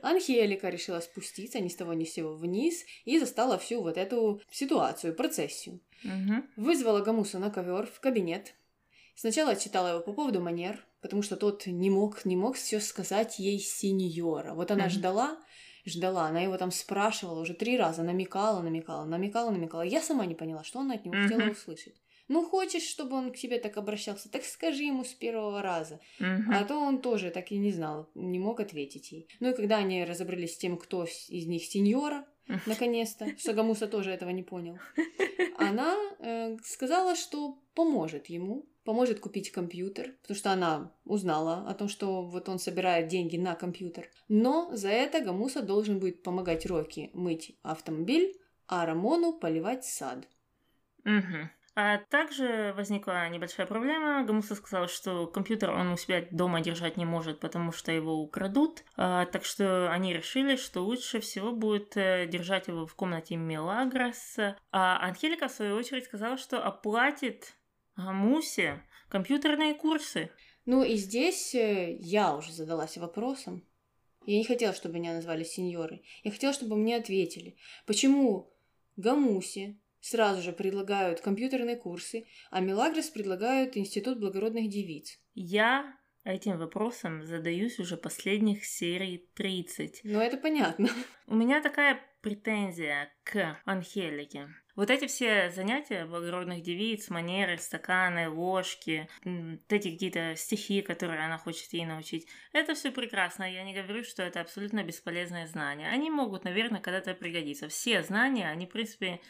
[0.03, 4.40] Анхелика решила спуститься ни с того ни с сего вниз и застала всю вот эту
[4.51, 5.81] ситуацию, процессию.
[6.05, 6.49] Мгм.
[6.57, 8.55] Вызвала Гамуса на ковер в кабинет.
[9.14, 13.38] Сначала отчитала его по поводу манер, потому что тот не мог, не мог все сказать
[13.38, 14.55] ей сеньора.
[14.55, 14.90] Вот она Мгм.
[14.92, 15.38] ждала,
[15.85, 19.83] ждала, она его там спрашивала уже три раза, намекала, намекала, намекала, намекала.
[19.83, 21.51] Я сама не поняла, что она от него хотела Мгм.
[21.51, 22.01] услышать.
[22.29, 25.99] Ну, хочешь, чтобы он к тебе так обращался, так скажи ему с первого раза.
[26.19, 26.53] Мгм.
[26.53, 29.29] А то он тоже так и не знал, не мог ответить ей.
[29.41, 32.27] Ну и когда они разобрались с тем, кто из них сеньора,
[32.67, 34.79] наконец-то, Сагамуса тоже этого не понял,
[35.57, 41.88] она э, сказала, что поможет ему, поможет купить компьютер, потому что она узнала о том,
[41.88, 44.11] что вот он собирает деньги на компьютер.
[44.29, 50.29] Но за это Гамуса должен будет помогать Рокки мыть автомобиль, а Рамону поливать сад.
[51.05, 51.51] Мгм.
[51.81, 54.25] А также возникла небольшая проблема.
[54.25, 58.83] Гамуса сказал, что компьютер он у себя дома держать не может, потому что его украдут.
[58.97, 64.38] А, так что они решили, что лучше всего будет э, держать его в комнате Мелагрос.
[64.73, 67.55] А Анхелика, в свою очередь, сказала, что оплатит
[67.95, 70.33] Гамусе компьютерные курсы.
[70.67, 73.64] Ну и здесь э, я уже задалась вопросом.
[74.27, 76.03] Я не хотела, чтобы меня назвали сеньорой.
[76.25, 78.53] Я хотела, чтобы мне ответили, почему
[78.97, 85.19] Гамусе сразу же предлагают компьютерные курсы, а Мелагрос предлагают Институт благородных девиц.
[85.35, 90.01] Я этим вопросом задаюсь уже последних серий 30.
[90.05, 90.89] Ну это понятно.
[91.27, 94.49] У меня такая претензия к Анхелике.
[94.77, 101.37] Вот эти все занятия благородных девиц, манеры, стаканы, ложки, вот эти какие-то стихи, которые она
[101.37, 103.43] хочет ей научить, это все прекрасно.
[103.51, 105.89] Я не говорю, что это абсолютно бесполезные знания.
[105.89, 107.69] Они могут, наверное, когда-то пригодиться.
[107.69, 109.21] Все знания, они, в принципе,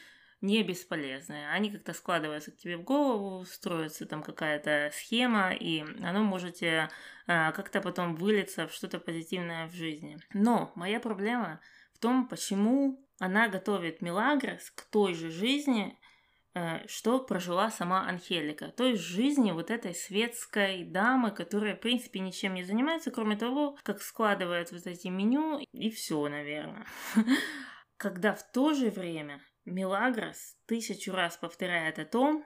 [0.41, 1.51] не бесполезные.
[1.51, 6.89] Они как-то складываются к тебе в голову, строится там какая-то схема, и оно можете
[7.27, 10.19] а, как-то потом вылиться в что-то позитивное в жизни.
[10.33, 11.61] Но моя проблема
[11.93, 15.99] в том, почему она готовит Милагрос к той же жизни,
[16.55, 18.69] э, что прожила сама Анхелика.
[18.69, 23.77] То есть жизни вот этой светской дамы, которая, в принципе, ничем не занимается, кроме того,
[23.83, 26.87] как складывает вот эти меню, и все, наверное.
[27.97, 32.45] Когда в то же время Милагрос тысячу раз повторяет о том,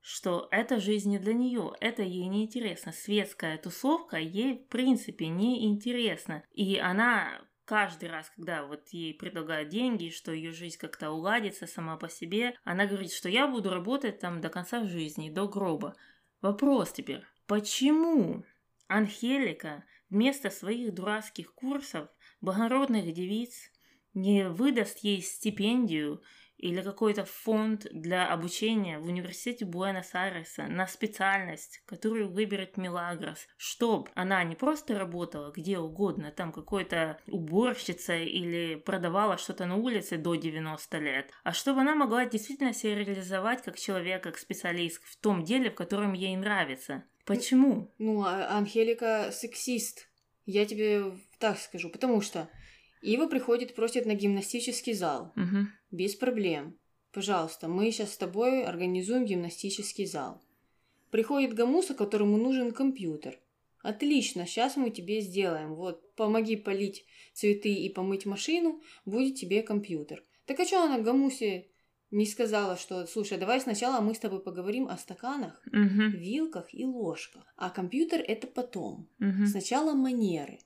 [0.00, 2.92] что эта жизнь не для нее, это ей не интересно.
[2.92, 6.44] Светская тусовка ей в принципе не интересна.
[6.52, 11.96] И она каждый раз, когда вот ей предлагают деньги, что ее жизнь как-то уладится сама
[11.96, 15.96] по себе, она говорит, что я буду работать там до конца жизни, до гроба.
[16.42, 18.44] Вопрос теперь, почему
[18.86, 22.08] Анхелика вместо своих дурацких курсов
[22.42, 23.70] благородных девиц
[24.12, 26.22] не выдаст ей стипендию
[26.58, 34.42] или какой-то фонд для обучения в университете Буэнос-Айреса на специальность, которую выберет Милагрос, чтобы она
[34.44, 40.98] не просто работала где угодно, там какой-то уборщица или продавала что-то на улице до 90
[40.98, 45.70] лет, а чтобы она могла действительно себя реализовать как человек, как специалист в том деле,
[45.70, 47.04] в котором ей нравится.
[47.24, 47.92] Почему?
[47.98, 50.08] Ну, а Анхелика сексист.
[50.46, 51.04] Я тебе
[51.38, 52.48] так скажу, потому что
[53.04, 55.32] Ива приходит, просит на гимнастический зал.
[55.36, 55.66] Угу.
[55.90, 56.78] Без проблем.
[57.12, 60.42] Пожалуйста, мы сейчас с тобой организуем гимнастический зал.
[61.10, 63.38] Приходит Гамуса, которому нужен компьютер.
[63.82, 65.74] Отлично, сейчас мы тебе сделаем.
[65.74, 70.24] Вот, помоги полить цветы и помыть машину, будет тебе компьютер.
[70.46, 71.68] Так а что она Гамусе
[72.10, 76.16] не сказала, что, слушай, давай сначала мы с тобой поговорим о стаканах, Угу.
[76.16, 79.08] вилках и ложках, а компьютер это потом.
[79.20, 79.46] Угу.
[79.46, 80.58] Сначала манеры.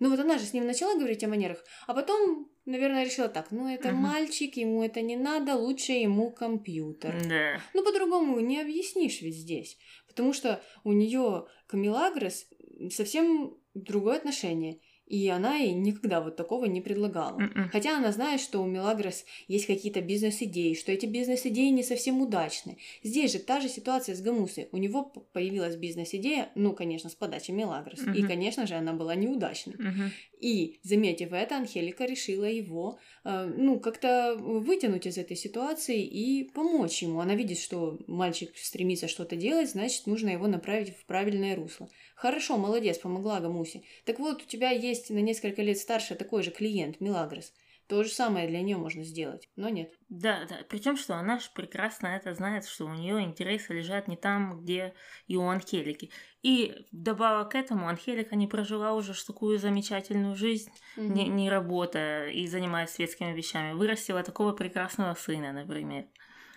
[0.00, 3.50] Ну вот она же с ним начала говорить о манерах, а потом, наверное, решила так,
[3.50, 3.98] ну это Мгм.
[3.98, 7.14] мальчик, ему это не надо, лучше ему компьютер.
[7.28, 7.60] Да.
[7.74, 12.46] Ну по-другому не объяснишь ведь здесь, потому что у нее к Милагрос
[12.90, 14.80] совсем другое отношение.
[15.10, 17.40] И она ей никогда вот такого не предлагала.
[17.40, 17.68] Мгм.
[17.72, 22.78] Хотя она знает, что у Мелагрос есть какие-то бизнес-идеи, что эти бизнес-идеи не совсем удачны.
[23.02, 24.68] Здесь же та же ситуация с Гамусой.
[24.70, 27.98] У него появилась бизнес-идея, ну, конечно, с подачи Мелагрос.
[27.98, 28.28] И, Мгм.
[28.28, 29.74] конечно же, она была неудачной.
[29.78, 30.12] Мгм.
[30.40, 37.02] И, заметив это, Анхелика решила его, э, ну, как-то вытянуть из этой ситуации и помочь
[37.02, 37.20] ему.
[37.20, 41.90] Она видит, что мальчик стремится что-то делать, значит, нужно его направить в правильное русло.
[42.14, 43.82] Хорошо, молодец, помогла Гамусе.
[44.04, 47.52] Так вот, у тебя есть на несколько лет старше такой же клиент, Милагрос.
[47.90, 49.92] То же самое для нее можно сделать, но нет.
[50.08, 50.64] Да, да.
[50.68, 54.94] Причем, что она же прекрасно это знает, что у нее интересы лежат не там, где
[55.28, 56.10] и у Анхелики.
[56.42, 61.24] И вдобавок к этому Анхелика не прожила уже такую замечательную жизнь, Мгм.
[61.24, 63.74] не, не работая и занимаясь светскими вещами.
[63.74, 66.06] Вырастила такого прекрасного сына, например.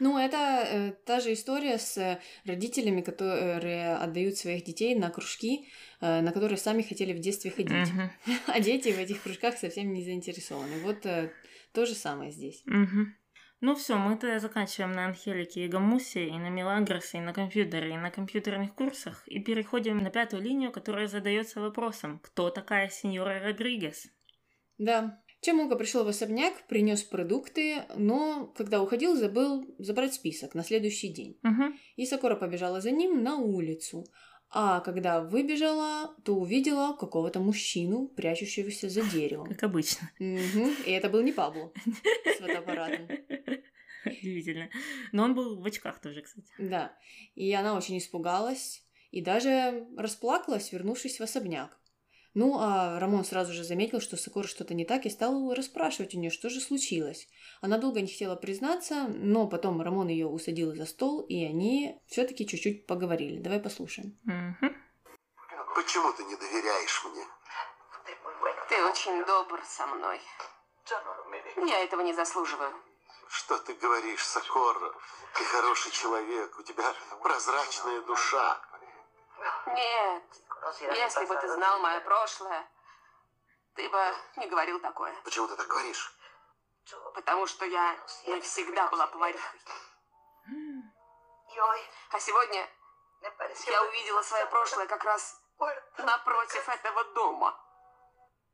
[0.03, 5.69] Ну, это э, та же история с родителями, которые отдают своих детей на кружки,
[6.01, 7.71] э, на которые сами хотели в детстве ходить.
[7.71, 8.11] Мгм.
[8.47, 10.81] А дети в этих кружках совсем не заинтересованы.
[10.83, 11.31] Вот э,
[11.71, 12.63] то же самое здесь.
[12.65, 13.15] Мгм.
[13.61, 17.93] Ну все, мы тогда заканчиваем на Анхелике и Гамусе, и на Мелагросе, и на компьютере,
[17.93, 23.39] и на компьютерных курсах, и переходим на пятую линию, которая задается вопросом, кто такая сеньора
[23.39, 24.07] Родригес?
[24.77, 25.22] Да.
[25.43, 31.37] Чемука пришел в особняк, принес продукты, но когда уходил, забыл забрать список на следующий день.
[31.43, 31.77] Мгм.
[31.97, 34.05] И Сакура побежала за ним на улицу.
[34.49, 39.47] А когда выбежала, то увидела какого-то мужчину, прячущегося за деревом.
[39.47, 40.09] Как обычно.
[40.19, 40.75] Мгм.
[40.85, 41.73] И это был не Пабло
[42.25, 43.09] с фотоаппаратом.
[44.05, 44.69] Удивительно.
[45.11, 46.47] Но он был в очках тоже, кстати.
[46.57, 46.95] Да.
[47.35, 51.77] И она очень испугалась и даже расплакалась, вернувшись в особняк.
[52.33, 56.19] Ну, а Рамон сразу же заметил, что с что-то не так, и стал расспрашивать у
[56.19, 57.27] нее, что же случилось.
[57.61, 62.47] Она долго не хотела признаться, но потом Рамон ее усадил за стол, и они все-таки
[62.47, 63.39] чуть-чуть поговорили.
[63.39, 64.17] Давай послушаем.
[65.75, 67.23] Почему ты не доверяешь мне?
[68.69, 70.19] Ты очень добр со мной.
[71.67, 72.73] Я этого не заслуживаю.
[73.29, 74.93] Что ты говоришь, Сокора?
[75.35, 78.61] Ты хороший человек, у тебя прозрачная душа.
[79.67, 80.23] Нет,
[80.79, 82.67] если бы ты знал мое прошлое,
[83.75, 85.13] ты бы не говорил такое.
[85.23, 86.13] Почему ты так говоришь?
[87.13, 87.97] Потому что я
[88.27, 89.59] навсегда была поварихой.
[92.11, 92.69] А сегодня
[93.67, 95.41] я увидела свое прошлое как раз
[95.97, 97.59] напротив этого дома.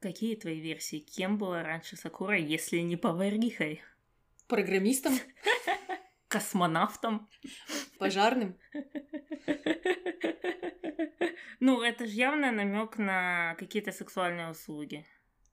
[0.02, 1.00] Какие твои версии?
[1.00, 3.84] Кем была раньше Сакура, если не поварихой?
[4.48, 5.13] Программистом,
[6.30, 7.28] Космонавтом?
[7.98, 8.58] пожарным.
[11.62, 15.06] Ну, это же явно намек на какие-то сексуальные услуги.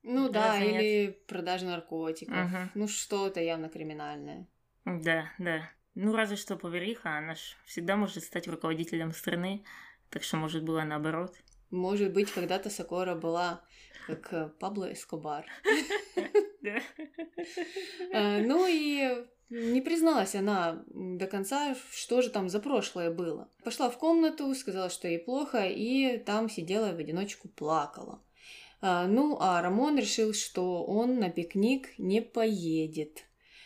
[0.04, 0.82] Ну да, Разве нет?
[0.82, 2.32] или продажа наркотиков.
[2.36, 2.70] Мгм.
[2.76, 4.46] Ну что-то явно криминальное.
[4.84, 5.68] Да, да.
[5.96, 9.64] Ну, разве что повариха, она ж всегда может стать руководителем страны,
[10.10, 11.34] так что, может, было наоборот.
[11.70, 13.64] Может быть, когда-то Сокора была
[14.06, 15.44] как э, Пабло Эскобар.
[18.12, 23.48] А, Ну и не призналась она до конца, что же там за прошлое было.
[23.64, 28.22] Пошла в комнату, сказала, что ей плохо, и там сидела в одиночку плакала.
[28.80, 33.24] А, Ну, а Рамон решил, что он на пикник не поедет.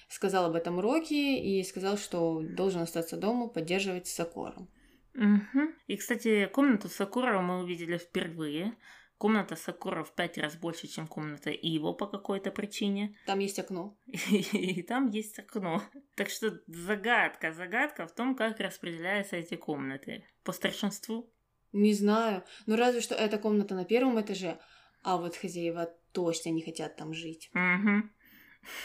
[0.08, 4.68] Сказал об этом Рокки и сказал, что должен остаться дома, поддерживать Сокору.
[5.14, 5.74] Мгм.
[5.86, 8.74] И, кстати, комнату Сакурова мы увидели впервые.
[9.20, 13.14] Комната Сакура в пять раз больше, чем комната Иво по какой-то причине.
[13.26, 13.94] Там есть окно.
[14.06, 15.82] И там есть окно.
[16.16, 20.24] Так что загадка, загадка в том, как распределяются эти комнаты.
[20.42, 21.30] По старшинству.
[21.72, 22.44] Не знаю.
[22.64, 24.58] Ну, разве что эта комната на первом этаже,
[25.02, 27.50] а вот хозяева точно не хотят там жить.
[27.52, 28.10] Мгм.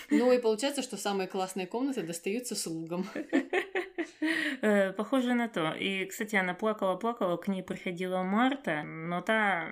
[0.09, 3.07] Ну и получается, что самые классные комнаты достаются слугам.
[4.61, 5.73] Э, Похоже на то.
[5.73, 9.69] И, кстати, она плакала-плакала, к ней приходила Марта, но та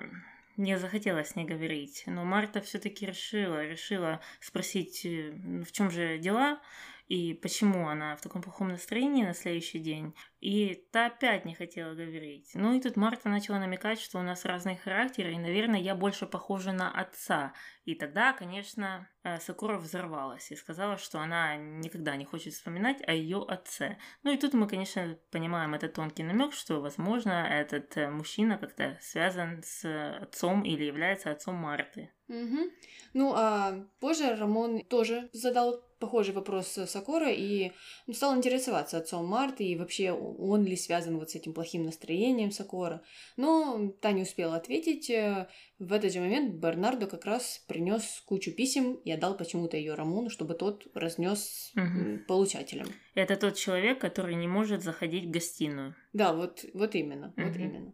[0.56, 2.04] не захотела с ней говорить.
[2.06, 5.32] Но Марта все-таки решила, решила спросить, э,
[5.64, 6.60] в чем же дела
[7.08, 10.14] и почему она в таком плохом настроении на следующий день.
[10.40, 12.50] И та опять не хотела говорить.
[12.54, 16.26] Ну и тут Марта начала намекать, что у нас разные характеры, и, наверное, я больше
[16.26, 17.54] похожа на отца.
[17.84, 23.12] И тогда, конечно, э, Сакура взорвалась и сказала, что она никогда не хочет вспоминать о
[23.12, 23.98] ее отце.
[24.22, 28.98] Ну и тут мы, конечно, понимаем этот тонкий намек, что, возможно, этот э, мужчина как-то
[29.00, 29.84] связан с
[30.20, 32.10] отцом или является отцом Марты.
[32.28, 32.70] Мгм.
[33.12, 37.72] Ну, а позже Рамон тоже задал похожий вопрос Сокора и
[38.12, 43.00] стал интересоваться отцом Марты и вообще он ли связан вот с этим плохим настроением Сокора.
[43.36, 45.08] Но та не успела ответить.
[45.10, 45.46] Э,
[45.80, 50.30] В этот же момент Бернардо как раз принес кучу писем и отдал почему-то ее Рамону,
[50.30, 52.24] чтобы тот разнес Мгм.
[52.28, 52.86] получателям.
[53.14, 55.94] Это тот человек, который не может заходить в гостиную.
[56.12, 57.64] Да, вот, вот именно, вот Мгм.
[57.64, 57.92] именно.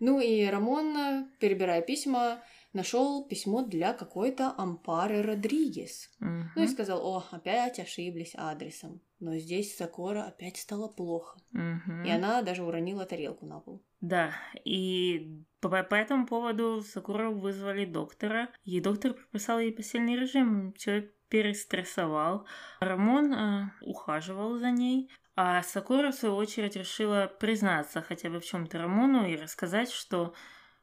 [0.00, 6.10] Ну и Рамон, э, перебирая письма, нашел письмо для какой-то Ампары Родригес.
[6.18, 6.50] Мгм.
[6.56, 9.00] Ну и сказал, о, опять ошиблись адресом.
[9.20, 11.38] Но здесь Сокора опять стало плохо.
[11.52, 12.04] Мгм.
[12.04, 13.82] И она даже уронила тарелку на пол.
[14.00, 14.32] Да,
[14.64, 20.74] и по, по этому поводу Сакуру вызвали доктора, и доктор прописал ей постельный режим.
[20.76, 22.46] Человек перестрессовал.
[22.80, 28.44] Рамон э, ухаживал за ней, а Сакура, в свою очередь, решила признаться хотя бы в
[28.44, 30.34] чем-то Рамону и рассказать, что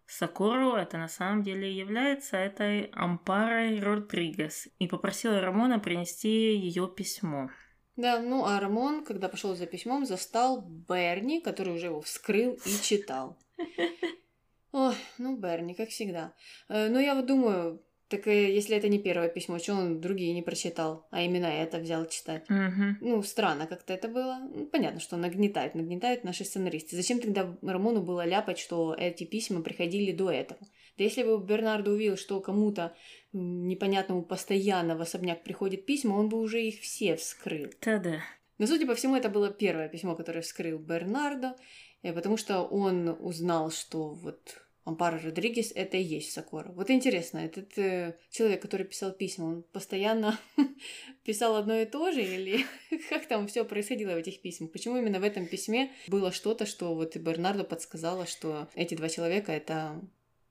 [0.10, 7.52] Сакуру это на самом деле является этой Ампарой Родригес, и попросила Рамона принести ее письмо.
[7.96, 12.82] Да, ну а Рамон, когда пошел за письмом, застал Берни, который уже его вскрыл и
[12.82, 13.38] читал.
[14.72, 16.34] Ой, ну Берни, как всегда.
[16.70, 20.34] Э, Ну я вот думаю, так э, если это не первое письмо, что он другие
[20.34, 22.50] не прочитал, а именно это взял читать?
[22.50, 22.98] Мгм.
[23.02, 24.40] Ну, странно как-то это было.
[24.54, 26.96] Ну, Понятно, что нагнетают, нагнетают наши сценаристы.
[26.96, 30.60] Зачем тогда Рамону было ляпать, что эти письма приходили до этого?
[30.98, 32.96] Да если бы Бернардо увидел, что кому-то
[33.32, 37.70] непонятному постоянно в особняк приходят письма, он бы уже их все вскрыл.
[37.86, 38.22] Да-да.
[38.58, 41.56] Но, судя по всему, это было первое письмо, которое вскрыл Бернардо,
[42.02, 46.72] э, потому что он узнал, что вот Ампара Родригес— это и есть Сокора.
[46.74, 50.38] Вот интересно, этот э, человек, который писал письма, он постоянно
[51.24, 52.66] писал одно и то же, или
[53.10, 54.72] как там все происходило в этих письмах?
[54.72, 59.10] Почему именно в этом письме было что-то, что вот и Бернардо подсказала, что эти два
[59.10, 60.02] человека— это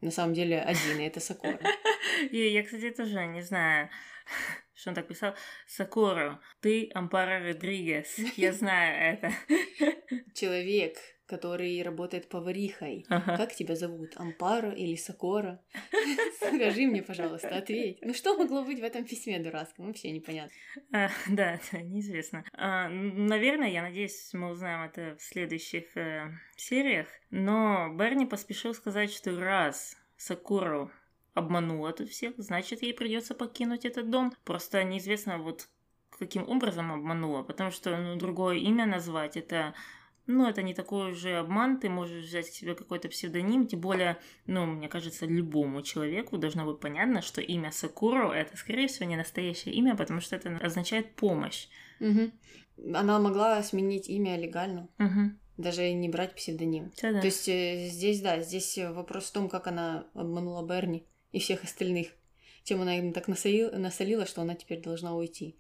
[0.01, 1.61] на самом деле один, и это Сокора.
[2.31, 3.91] И я, кстати, тоже не знаю,
[4.75, 5.35] что он так писал.
[5.67, 8.19] Сакуру, ты Ампара Родригес.
[8.37, 9.33] Я знаю это.
[10.35, 10.99] Человек,
[11.29, 13.05] который работает поварихой.
[13.09, 13.37] Ага.
[13.37, 14.15] Как тебя зовут?
[14.17, 15.61] Ампара или Сокора?
[16.37, 17.99] Скажи мне, пожалуйста, ответь.
[18.03, 19.87] Ну что могло быть в этом письме дурацком?
[19.87, 20.57] Вообще непонятно.
[20.93, 22.45] А, да, да, неизвестно.
[22.55, 27.09] А, наверное, я надеюсь, мы узнаем это в следующих э, сериях.
[27.31, 30.91] Но Берни поспешил сказать, что раз Сакуру
[31.35, 34.33] обманула тут всех, значит, ей придется покинуть этот дом.
[34.45, 35.69] Просто неизвестно, вот
[36.19, 39.75] каким образом обманула, потому что ну, другое имя назвать это
[40.29, 44.67] ну, это не такой уже обман, ты можешь взять себе какой-то псевдоним, тем более, ну,
[44.67, 49.75] мне кажется, любому человеку должно быть понятно, что имя Сакуру это, скорее всего, не настоящее
[49.75, 51.69] имя, потому что это означает помощь.
[51.99, 52.33] Мгм.
[52.95, 55.33] Она могла сменить имя легально, Угу.
[55.57, 56.93] даже не брать псевдоним.
[57.03, 57.21] Да-да.
[57.21, 61.41] То есть э, здесь, да, здесь э, вопрос в том, как она обманула Берни и
[61.41, 62.09] всех остальных.
[62.65, 65.57] Чем она им так насолила, насолила, что она теперь должна уйти.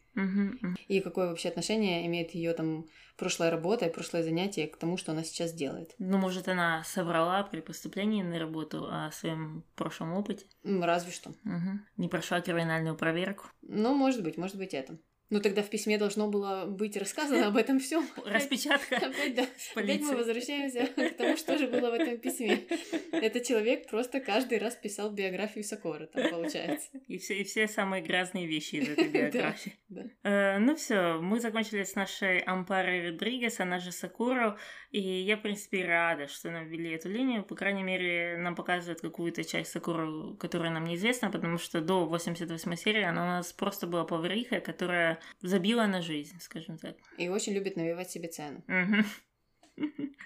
[0.89, 2.87] И какое вообще отношение имеет ее там
[3.17, 5.95] прошлая работа и прошлое занятие к тому, что она сейчас делает.
[5.99, 10.47] Ну, может, она соврала при поступлении на работу о своем прошлом опыте.
[10.65, 11.35] Разве что.
[11.45, 11.87] Мгм.
[11.97, 13.47] Не прошла криминальную проверку.
[13.63, 14.99] Ну, может быть, может быть это.
[15.31, 18.03] Ну тогда в письме должно было быть рассказано об этом все.
[18.24, 18.97] Распечатка.
[18.97, 19.47] Опять, да.
[19.74, 22.64] Опять мы возвращаемся к тому, что же было в этом письме.
[23.12, 26.89] Этот человек просто каждый раз писал биографию Сокора, там получается.
[27.07, 29.79] И все, и все самые грязные вещи из этой Да, биографии.
[29.89, 30.03] да.
[30.22, 34.57] Э, ну все, мы закончили с нашей Ампарой Родригес, она же Сакуру,
[34.91, 37.45] и я, в принципе, рада, что нам ввели эту линию.
[37.45, 42.76] По крайней мере, нам показывают какую-то часть Сакуру, которая нам неизвестна, потому что до 88
[42.76, 46.97] серии она у нас просто была поварихой, которая забила на жизнь, скажем так.
[47.16, 48.62] И очень любит навевать себе цену.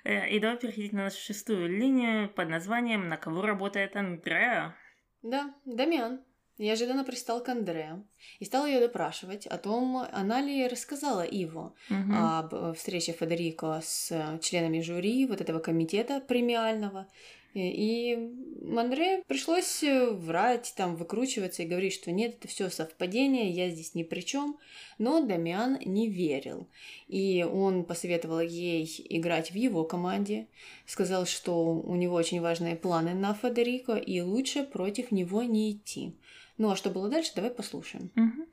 [0.04, 4.74] Э, И давай переходить на нашу шестую линию под названием «На кого работает Андреа?».
[5.22, 6.20] Да, Дамиан
[6.58, 8.02] неожиданно пристал к Андреа
[8.40, 12.14] и стал ее допрашивать о том, она ли рассказала Иво Мгм.
[12.14, 17.06] об э, встрече Федерико с э, членами жюри вот этого комитета премиального.
[17.54, 18.32] И
[18.78, 23.94] Андре пришлось э, врать, там, выкручиваться и говорить, что нет, это все совпадение, я здесь
[23.94, 24.58] ни при чем.
[24.98, 26.66] Но Дамиан не верил.
[27.08, 30.48] И он посоветовал ей играть в его команде,
[30.86, 36.16] сказал, что у него очень важные планы на Федерико, и лучше против него не идти.
[36.56, 38.10] Ну а что было дальше, давай послушаем.
[38.14, 38.46] Мгм.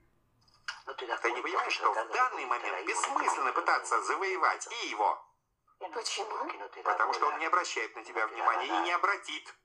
[0.97, 5.29] Ты не понимаешь, что в данный момент бессмысленно пытаться завоевать и его?
[5.80, 6.36] Почему?
[6.84, 9.56] Потому что он не обращает на тебя внимания и не обратит.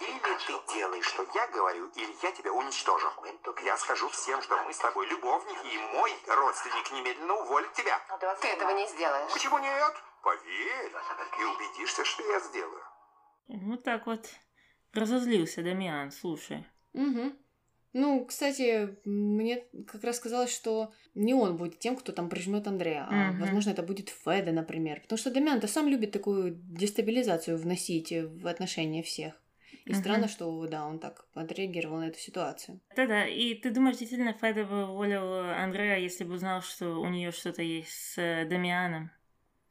[0.00, 3.08] Или ты делаешь, что я говорю, или я тебя уничтожу.
[3.64, 8.00] Я скажу всем, что мы с тобой любовники, и мой родственник немедленно уволит тебя.
[8.40, 9.32] Ты этого не сделаешь.
[9.32, 9.92] Почему нет?
[10.22, 10.92] Поверь,
[11.40, 12.84] и убедишься, что я сделаю.
[13.48, 14.26] Вот так вот.
[14.92, 16.66] Разозлился Дамиан, слушай.
[16.94, 17.36] Угу.
[17.92, 23.06] Ну, кстати, мне как раз казалось, что не он будет тем, кто там прижмет Андрея,
[23.08, 23.40] а, Мгм.
[23.40, 25.00] возможно, это будет Феда, например.
[25.00, 29.34] Потому что Дамиан-то сам любит такую дестабилизацию вносить в отношения всех.
[29.86, 29.98] И Мгм.
[30.00, 32.80] странно, что, да, он так отреагировал на эту ситуацию.
[32.94, 37.32] Да-да, и ты думаешь, действительно, Феда бы уволил Андреа, если бы узнал, что у нее
[37.32, 39.10] что-то есть с э, Дамианом?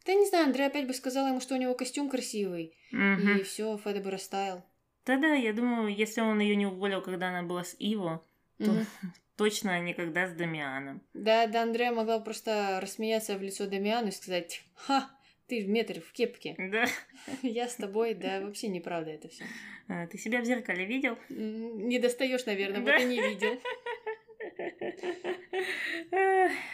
[0.06, 3.38] Да не знаю, Андрей опять бы сказал ему, что у него костюм красивый, Мгм.
[3.38, 4.66] и все, Феда бы растаял.
[5.06, 8.24] Да-да, я думаю, если он ее не уволил, когда она была с Иво,
[8.58, 8.66] то
[9.38, 11.02] точно никогда с Дамианом.
[11.14, 15.10] Да, да, Андрея могла просто рассмеяться в лицо Дамиану и сказать, ха,
[15.48, 16.86] ты в метр в кепке, Да.
[17.42, 19.46] я с тобой, да, вообще неправда это все.
[19.88, 21.18] А, Ты себя в зеркале видел?
[21.30, 22.92] Не достаешь, наверное, Да.
[22.94, 23.60] вот и не видел.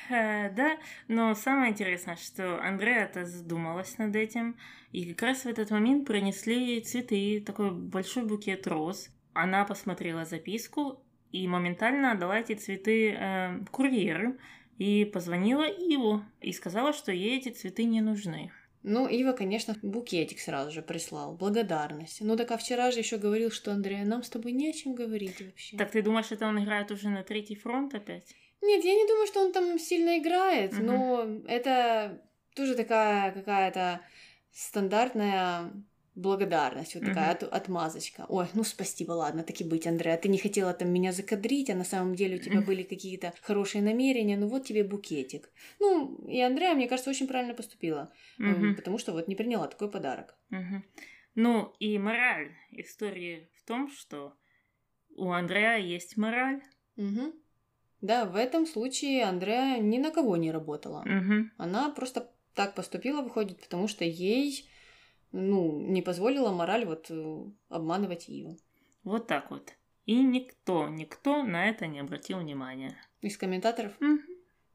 [0.10, 4.56] Да, но самое интересное, что Андреа-то задумалась над этим,
[4.92, 9.10] и как раз в этот момент принесли цветы, такой большой букет роз.
[9.34, 14.38] Она посмотрела записку и моментально отдала эти цветы э, курьеру
[14.78, 18.52] и позвонила Иву и сказала, что ей эти цветы не нужны.
[18.88, 22.22] Ну, Ива, конечно, букетик сразу же прислал, благодарность.
[22.22, 24.94] Ну, так а вчера же еще говорил, что, Андрея, нам с тобой не о чем
[24.94, 25.76] говорить вообще.
[25.76, 28.36] Так ты думаешь, это он играет уже на третий фронт опять?
[28.62, 30.86] Нет, я не думаю, что он там сильно играет, Мгм.
[30.86, 32.22] но это
[32.56, 34.02] тоже такая какая-то
[34.52, 35.72] стандартная
[36.16, 38.26] благодарность, вот такая от- отмазочка.
[38.30, 41.76] Ой, ну спасибо, ладно, так и быть, Андреа, ты не хотела там меня закадрить, а
[41.76, 42.66] на самом деле у тебя Мгм.
[42.66, 45.50] были какие-то хорошие намерения, ну вот тебе букетик.
[45.80, 48.76] Ну, и Андреа, мне кажется, очень правильно поступила, Мгм.
[48.76, 50.38] потому что вот не приняла такой подарок.
[50.50, 50.84] Мгм.
[51.36, 54.34] Ну и мораль истории в том, что
[55.18, 56.62] у Андрея есть мораль.
[56.96, 57.34] Мгм.
[58.02, 61.04] Да, в этом случае Андреа ни на кого не работала.
[61.06, 61.52] Мгм.
[61.58, 64.70] Она просто так поступила, выходит, потому что ей,
[65.36, 68.58] ну, не позволила мораль вот э, обманывать ее.
[69.04, 69.74] Вот так вот.
[70.06, 72.96] И никто, никто на это не обратил внимания.
[73.22, 74.22] Из комментаторов, Мгм.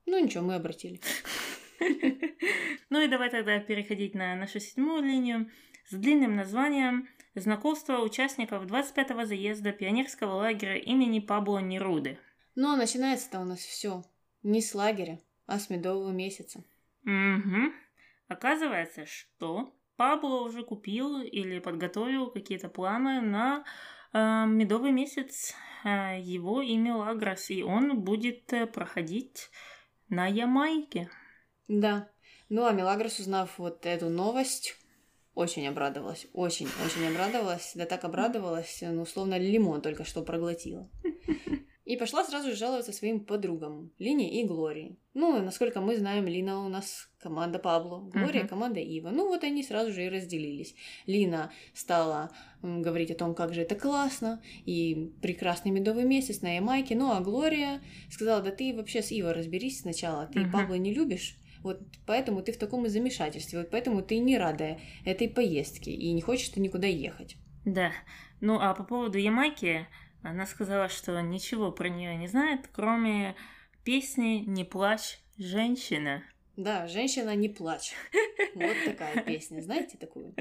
[0.06, 1.00] ну ничего, мы обратили.
[2.90, 5.48] Ну и давай тогда переходить на нашу седьмую линию
[5.86, 12.18] с длинным названием «Знакомство участников 25-го заезда пионерского лагеря имени Пабло Неруды».
[12.56, 14.02] Но начинается-то у нас все
[14.42, 16.64] не с лагеря, а с медового месяца.
[17.04, 17.72] Мгм.
[18.26, 23.64] Оказывается, что Пабло уже купил или подготовил какие-то планы на
[24.14, 25.52] э, медовый месяц
[25.84, 29.50] э, его имя Лагрос, и он будет э, проходить
[30.08, 31.10] на Ямайке.
[31.68, 32.08] Да.
[32.48, 34.74] Ну а Мелагрос, узнав вот эту новость,
[35.34, 36.26] очень обрадовалась.
[36.32, 37.72] Очень, очень обрадовалась.
[37.74, 40.88] Да так обрадовалась, ну, словно лимон только что проглотила.
[41.84, 44.98] И пошла сразу жаловаться своим подругам, Лине и Глории.
[45.12, 48.48] Ну, насколько мы знаем, Лина у нас команда Пабло, Глория Мгм.
[48.48, 49.10] команда Ива.
[49.10, 50.74] Ну, вот они сразу же и разделились.
[51.06, 52.30] Лина стала
[52.62, 56.94] говорить о том, как же это классно, и прекрасный медовый месяц на Ямайке.
[56.94, 60.50] Ну, а Глория сказала, да ты вообще с Ива разберись сначала, ты Мгм.
[60.52, 64.78] Пабло не любишь, вот поэтому ты в таком и замешательстве, вот поэтому ты не рада
[65.04, 67.36] этой поездке и не хочешь ты никуда ехать.
[67.64, 67.92] Да.
[68.40, 69.86] Ну а по поводу Ямайки,
[70.22, 73.34] она сказала, что ничего про нее не знает, кроме
[73.84, 76.22] Песни «Не плачь, женщина».
[76.62, 77.94] Да, женщина не плачь.
[78.54, 79.60] Вот такая песня.
[79.62, 80.34] Знаете такую?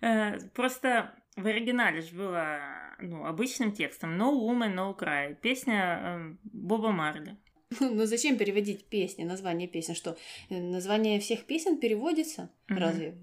[0.00, 2.60] Э, Просто в оригинале же было
[3.00, 5.34] ну, обычным текстом No Woman, No Cry.
[5.34, 7.36] Песня э, Боба Марли.
[7.80, 9.94] Ну зачем переводить песни, название песен?
[9.94, 10.16] Что
[10.50, 12.50] э, название всех песен переводится?
[12.68, 12.78] Мгм.
[12.78, 13.14] Разве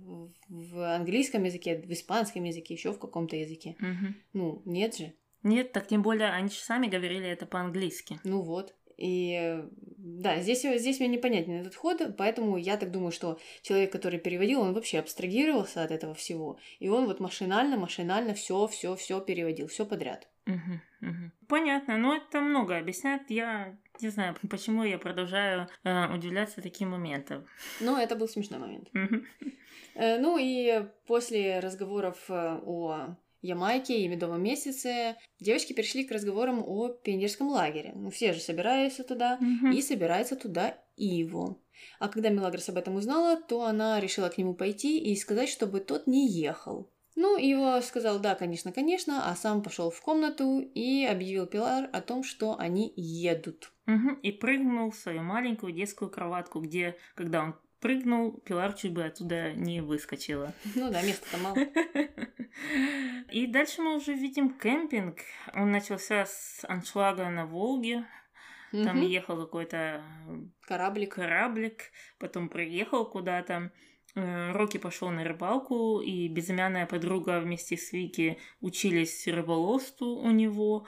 [0.49, 3.75] в, английском языке, в испанском языке, еще в каком-то языке?
[3.79, 4.15] Мгм.
[4.33, 5.13] Ну, нет же.
[5.43, 8.19] Нет, так тем более они же сами говорили это по-английски.
[8.23, 8.75] Ну вот.
[8.99, 9.63] И
[9.97, 14.59] да, здесь, здесь мне непонятен этот ход, поэтому я так думаю, что человек, который переводил,
[14.61, 16.59] он вообще абстрагировался от этого всего.
[16.79, 20.27] И он вот машинально, машинально все, все, все переводил, все подряд.
[20.45, 21.31] Мгм, мгм.
[21.47, 23.29] Понятно, но это много объясняет.
[23.29, 27.45] Я не знаю, почему я продолжаю э, удивляться таким моментам.
[27.79, 28.89] Но это был смешной момент.
[28.93, 29.25] Мгм.
[29.95, 36.63] Э, Ну и после разговоров э, о Ямайке и Медовом месяце девочки перешли к разговорам
[36.65, 37.93] о пионерском лагере.
[37.95, 39.71] Ну, все же собираются туда, Мгм.
[39.71, 41.57] и собирается туда Иво.
[41.99, 45.79] А когда Мелагрос об этом узнала, то она решила к нему пойти и сказать, чтобы
[45.79, 46.91] тот не ехал.
[47.15, 52.01] Ну, Иво сказал «да, конечно, конечно», а сам пошел в комнату и объявил Пилар о
[52.01, 53.73] том, что они едут.
[53.85, 54.19] Мгм.
[54.21, 59.53] И прыгнул в свою маленькую детскую кроватку, где, когда он прыгнул, Пилар чуть бы оттуда
[59.53, 60.53] не выскочила.
[60.75, 61.57] Ну да, места-то мало.
[63.31, 65.17] И дальше мы уже видим кемпинг.
[65.53, 68.05] Он начался с аншлага на Волге.
[68.71, 69.07] Там Мгм.
[69.07, 70.03] ехал какой-то
[70.67, 71.15] Кораблик.
[71.15, 73.71] кораблик, потом приехал куда-то.
[74.15, 80.85] Э, Рокки пошел на рыбалку, и безымянная подруга вместе с Вики учились рыболовству у него,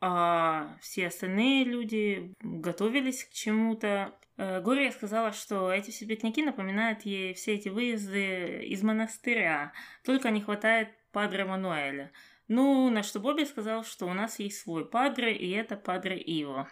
[0.00, 4.14] а все остальные люди готовились к чему-то.
[4.36, 9.72] Э, Глория сказала, что эти все пикники напоминают ей все эти выезды из монастыря,
[10.04, 12.12] только не хватает Падре Мануэля.
[12.48, 16.68] Ну, на что Бобби сказал, что у нас есть свой Падре, и это Падре Иво.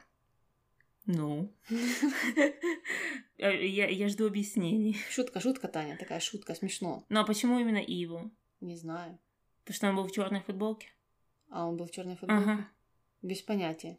[1.06, 1.52] Ну.
[3.36, 4.96] Э, Я, я жду объяснений.
[5.10, 7.04] Шутка, шутка, Таня, такая шутка, смешно.
[7.08, 8.30] Ну а почему именно Иво?
[8.60, 9.18] Не знаю.
[9.64, 10.88] Потому что он был в черной футболке?
[11.50, 12.44] А он был в черной футболке?
[12.44, 12.68] Ага.
[13.24, 13.98] Без понятия.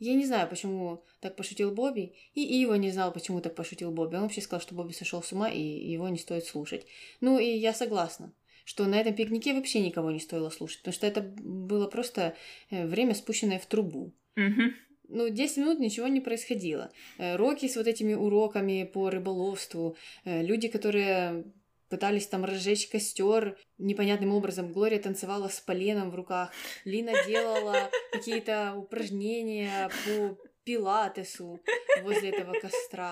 [0.00, 4.16] Я не знаю, почему так пошутил Бобби, и Ива не знал, почему так пошутил Бобби.
[4.16, 6.84] Он вообще сказал, что Бобби сошел с ума, и его не стоит слушать.
[7.20, 8.34] Ну, и я согласна,
[8.64, 12.34] что на этом пикнике вообще никого не стоило слушать, потому что это было просто
[12.70, 14.12] э, время, спущенное в трубу.
[14.34, 14.74] Мгм.
[15.06, 16.90] Ну, 10 минут ничего не происходило.
[17.18, 21.44] Э, Роки с вот этими уроками по рыболовству, э, люди, которые
[21.88, 24.72] пытались там разжечь костер непонятным образом.
[24.72, 26.52] Глория танцевала с поленом в руках.
[26.84, 31.60] Лина делала какие-то упражнения по пилатесу
[32.02, 33.10] возле этого костра.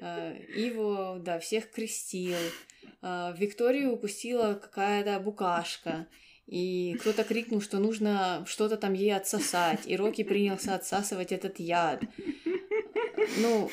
[0.00, 2.38] Э, Иво, да, всех крестил.
[3.02, 6.06] Э, Викторию укусила какая-то букашка.
[6.46, 9.86] И кто-то крикнул, что нужно что-то там ей отсосать.
[9.86, 12.02] И Рокки принялся отсасывать этот яд.
[13.38, 13.70] Ну,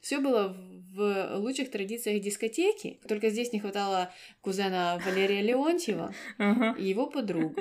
[0.00, 0.56] все было
[0.96, 2.98] в лучших традициях дискотеки.
[3.06, 6.14] Только здесь не хватало кузена Валерия Леонтьева
[6.78, 7.58] и его подруг.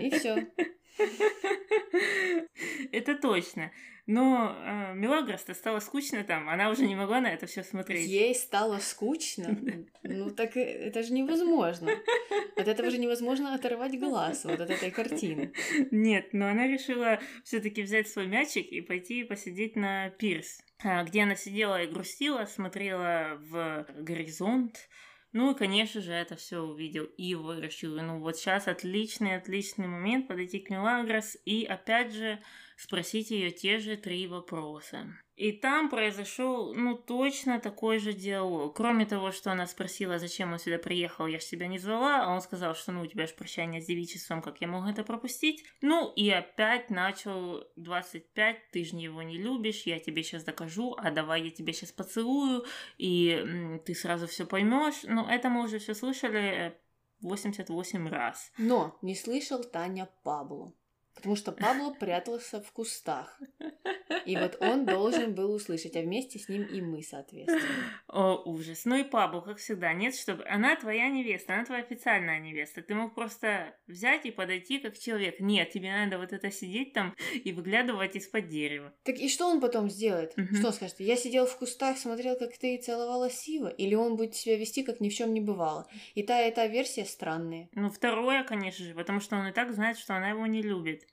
[0.00, 0.46] И все.
[2.92, 3.70] Это точно.
[4.08, 8.08] Но э, Мелагрос-то стало скучно там, она уже не могла на это все смотреть.
[8.08, 9.58] Ей стало скучно.
[10.02, 11.90] Ну так это же невозможно.
[12.56, 15.52] От этого же невозможно оторвать глаз вот от этой картины.
[15.90, 21.34] Нет, но она решила все-таки взять свой мячик и пойти посидеть на пирс, где она
[21.34, 24.88] сидела и грустила, смотрела в горизонт.
[25.32, 30.26] Ну и, конечно же, это все увидел и решил, ну вот сейчас отличный, отличный момент
[30.26, 32.40] подойти к Мелагрос и опять же
[32.78, 35.12] спросить ее те же три вопроса.
[35.34, 38.76] И там произошел, ну, точно такой же диалог.
[38.76, 42.32] Кроме того, что она спросила, зачем он сюда приехал, я ж тебя не звала, а
[42.32, 45.64] он сказал, что, ну, у тебя же прощание с девичеством, как я мог это пропустить?
[45.80, 51.10] Ну, и опять начал 25, ты же его не любишь, я тебе сейчас докажу, а
[51.10, 52.64] давай я тебе сейчас поцелую,
[52.96, 55.02] и м, ты сразу все поймешь.
[55.04, 56.72] Ну, это мы уже все слышали э,
[57.22, 58.52] 88 раз.
[58.58, 60.72] Но не слышал Таня Пабло.
[61.18, 63.40] Потому что Пабло прятался в кустах.
[64.24, 67.60] И вот он должен был услышать, а вместе с ним и мы, соответственно.
[68.06, 68.84] О, ужас.
[68.84, 70.44] Ну и Пабло, как всегда, нет, чтобы...
[70.46, 72.82] Она твоя невеста, она твоя официальная невеста.
[72.82, 75.40] Ты мог просто взять и подойти как человек.
[75.40, 78.94] Нет, тебе надо вот это сидеть там и выглядывать из-под дерева.
[79.02, 80.36] Так и что он потом сделает?
[80.36, 80.54] Мгм.
[80.54, 81.00] Что скажет?
[81.00, 83.68] Я сидел в кустах, смотрел, как ты целовала Сива?
[83.68, 85.88] Или он будет себя вести, как ни в чем не бывало?
[86.14, 87.70] И та, и та версия странные.
[87.72, 91.07] Ну, второе, конечно же, потому что он и так знает, что она его не любит.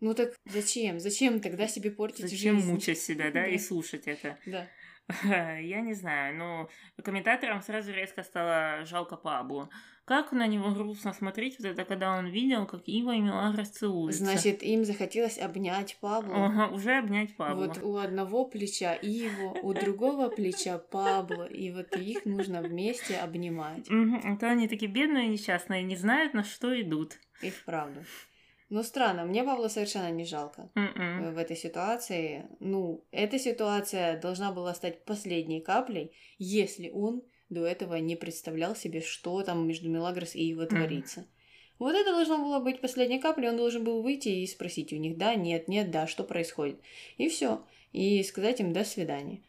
[0.00, 1.00] Ну так зачем?
[1.00, 2.72] Зачем тогда себе портить Зачем жизнь?
[2.72, 4.38] мучать себя, да, и слушать это?
[4.46, 4.68] Да.
[5.60, 6.68] Я не знаю, но
[7.02, 9.70] комментаторам сразу резко стало жалко Пабло.
[10.04, 14.24] Как на него грустно смотреть, вот это, когда он видел, как Ива и Мелагрос целуются.
[14.24, 16.46] Значит, им захотелось обнять Пабло.
[16.46, 17.66] Ага, уже обнять Пабло.
[17.66, 23.88] Вот у одного плеча Иву, у другого плеча Пабло, и вот их нужно вместе обнимать.
[23.88, 27.18] Мгм, Это они такие бедные, несчастные, не знают, на что идут.
[27.42, 28.04] И вправду.
[28.68, 31.34] Ну, странно, мне Павла совершенно не жалко э, М-м.
[31.34, 32.46] в этой ситуации.
[32.58, 39.00] Ну, эта ситуация должна была стать последней каплей, если он до этого не представлял себе,
[39.00, 40.68] что там между Мелагрос и Ива Мгм.
[40.68, 41.26] творится.
[41.78, 45.16] Вот это должно было быть последней каплей, он должен был выйти и спросить у них,
[45.16, 46.80] да, нет, нет, да, что происходит.
[47.18, 47.62] И все.
[47.92, 49.42] И сказать им до свидания.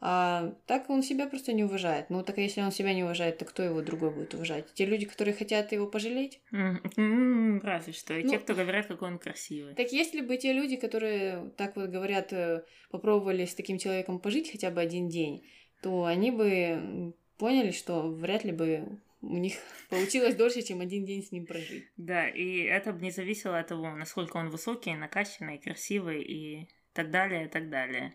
[0.00, 2.10] А так он себя просто не уважает.
[2.10, 4.72] Ну, так если он себя не уважает, то кто его другой будет уважать?
[4.74, 6.40] Те люди, которые хотят его пожалеть?
[6.50, 8.14] Разве что.
[8.14, 9.74] И Ну, те, кто говорят, какой он красивый.
[9.74, 14.50] Так если бы те люди, которые так вот говорят, э, попробовали с таким человеком пожить
[14.52, 15.46] хотя бы один день,
[15.82, 19.54] то они бы поняли, что вряд ли бы у них
[19.90, 21.84] получилось дольше, чем один день с ним прожить.
[21.96, 27.10] Да, и это бы не зависело от того, насколько он высокий, накачанный, красивый и так
[27.10, 28.14] далее, и так далее.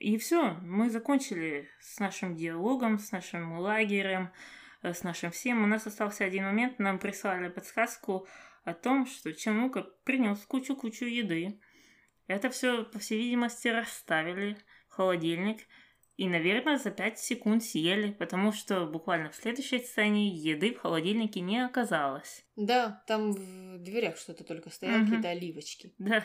[0.00, 4.30] И все, мы закончили с нашим диалогом, с нашим лагерем,
[4.82, 5.62] э, с нашим всем.
[5.62, 8.26] У нас остался один момент, нам прислали подсказку
[8.64, 11.60] о том, что Чемука принес кучу-кучу еды.
[12.26, 14.56] Это все, по всей видимости, расставили
[14.88, 15.66] в холодильник.
[16.16, 21.40] И, наверное, за 5 секунд съели, потому что буквально в следующей сцене еды в холодильнике
[21.40, 22.44] не оказалось.
[22.56, 25.06] Да, там в дверях что-то только стояло, Мгм.
[25.06, 25.94] какие-то оливочки.
[25.98, 26.24] Да,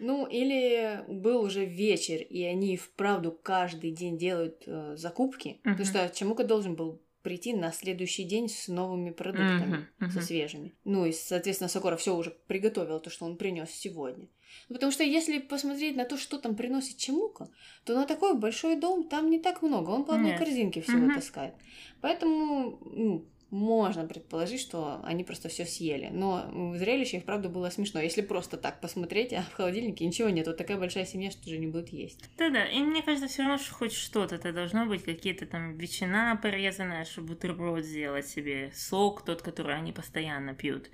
[0.00, 5.76] Ну, или был уже вечер, и они вправду каждый день делают э, закупки, Мгм.
[5.76, 10.22] потому что Чемука должен был прийти на следующий день с новыми продуктами, Мгм, со мгм.
[10.22, 10.74] свежими.
[10.84, 14.28] Ну и, соответственно, Сокора все уже приготовил, то, что он принес сегодня.
[14.68, 17.50] Ну, потому что если посмотреть на то, что там приносит Чемука,
[17.84, 20.38] то на такой большой дом там не так много, он по одной Нет.
[20.40, 21.14] корзинке всего Мгм.
[21.14, 21.54] таскает.
[22.00, 26.08] Поэтому ну, можно предположить, что они просто все съели.
[26.12, 28.00] Но зрелище и вправду было смешно.
[28.00, 31.58] Если просто так посмотреть, а в холодильнике ничего нет, вот такая большая семья, что же
[31.58, 32.20] не будут есть.
[32.38, 36.38] Да-да, и мне кажется, все равно что хоть что-то это должно быть, какие-то там ветчина
[36.40, 40.90] порезанная, чтобы бутерброд сделать себе, сок тот, который они постоянно пьют,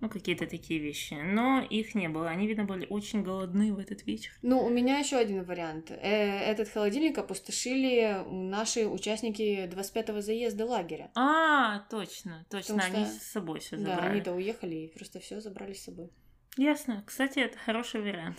[0.00, 1.14] ну какие-то такие вещи.
[1.14, 4.32] Но их не было, они, видно, были очень голодны в этот вечер.
[4.42, 5.90] Ну, у меня еще один вариант.
[5.90, 11.10] Э, Этот холодильник опустошили наши участники 25-го заезда лагеря.
[11.14, 14.10] А, точно, точно, Потому они что- с собой все Да, забрали.
[14.12, 16.10] они-то уехали и просто все забрали с собой.
[16.56, 17.04] Ясно.
[17.06, 18.38] Кстати, это хороший вариант.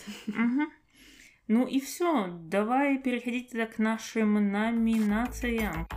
[1.48, 5.88] Ну и все, давай переходить тогда к нашим номинациям.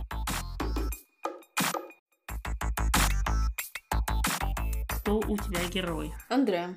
[4.88, 6.12] Кто у тебя герой?
[6.28, 6.76] Андре.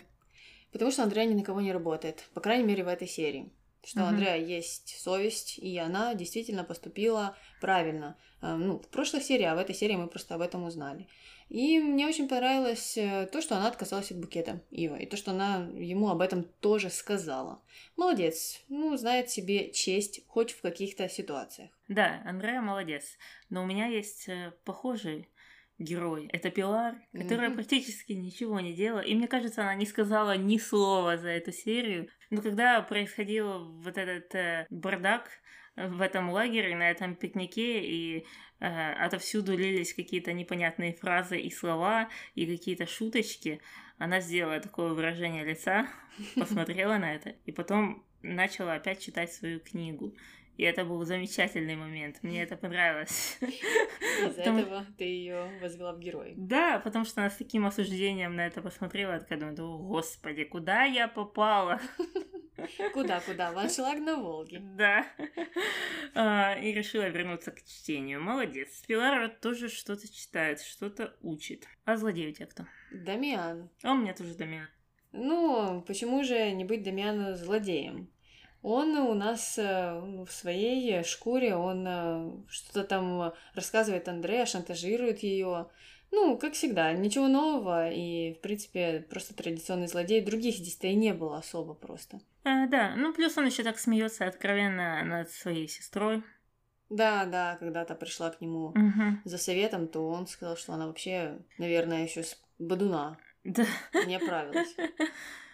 [0.71, 2.29] Потому что Андрея ни на кого не работает.
[2.33, 3.51] По крайней мере, в этой серии.
[3.83, 4.09] Что у Мгм.
[4.15, 8.15] Андрея есть совесть, и она действительно поступила правильно.
[8.41, 11.07] Э, Ну, в прошлой серии, а в этой серии мы просто об этом узнали.
[11.49, 15.31] И мне очень понравилось э, то, что она отказалась от букета Ива, и то, что
[15.31, 17.61] она ему об этом тоже сказала.
[17.97, 18.61] Молодец.
[18.69, 21.69] Ну, знает себе честь хоть в каких-то ситуациях.
[21.87, 23.17] Да, Андреа молодец.
[23.49, 25.27] Но у меня есть э, похожий
[25.79, 26.27] герой.
[26.33, 27.55] Это Пилар, которая Мгм.
[27.57, 28.99] практически ничего не делала.
[28.99, 32.09] И мне кажется, она не сказала ни слова за эту серию.
[32.29, 35.29] Но когда происходил вот этот э, бардак
[35.75, 38.25] в этом лагере, на этом пикнике, и
[38.59, 43.61] э, отовсюду лились какие-то непонятные фразы и слова, и какие-то шуточки,
[43.97, 45.87] она сделала такое выражение лица,
[46.35, 50.15] посмотрела на это, и потом начала опять читать свою книгу.
[50.59, 52.17] И это был замечательный момент.
[52.21, 53.37] Мне это понравилось.
[53.41, 56.33] Из-за Потому- этого ты ее возвела в герой.
[56.35, 60.43] Да, потому что она с таким осуждением на это посмотрела, я такая думаю, «О, господи,
[60.43, 61.79] куда я попала?
[62.93, 63.53] Куда-куда?
[63.53, 64.59] В аншлаг на Волге.
[64.61, 65.05] Да.
[66.13, 68.21] А, И решила вернуться к чтению.
[68.21, 68.83] Молодец.
[68.85, 71.69] Пилара тоже что-то читает, что-то учит.
[71.85, 72.65] А злодей у тебя кто?
[72.91, 73.69] Дамиан.
[73.81, 74.67] А у меня тоже Дамиан.
[75.13, 78.09] Ну, почему же не быть Дамиану злодеем?
[78.61, 85.69] Он у нас э, в своей шкуре, он э, что-то там рассказывает Андрея, шантажирует ее.
[86.11, 90.21] Ну, как всегда, ничего нового, и, в принципе, просто традиционный злодей.
[90.21, 92.19] Других здесь-то и не было особо просто.
[92.43, 96.23] А, да, ну плюс он еще так смеется откровенно над своей сестрой.
[96.89, 99.21] Да, да, когда-то пришла к нему Мгм.
[99.23, 103.65] за советом, то он сказал, что она вообще, наверное, еще с Бадуна Да.
[104.05, 104.75] не оправилась.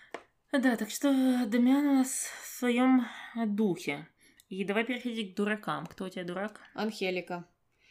[0.51, 1.11] Да, так что
[1.47, 3.05] Дамиан у нас в своем
[3.47, 4.07] духе.
[4.49, 5.85] И давай переходить к дуракам.
[5.85, 6.61] Кто у тебя дурак?
[6.73, 7.45] Анхелика.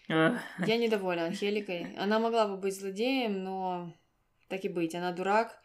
[0.09, 1.95] Я недовольна Анхеликой.
[1.97, 3.95] Она могла бы быть злодеем, но
[4.49, 5.61] так и быть, она дурак.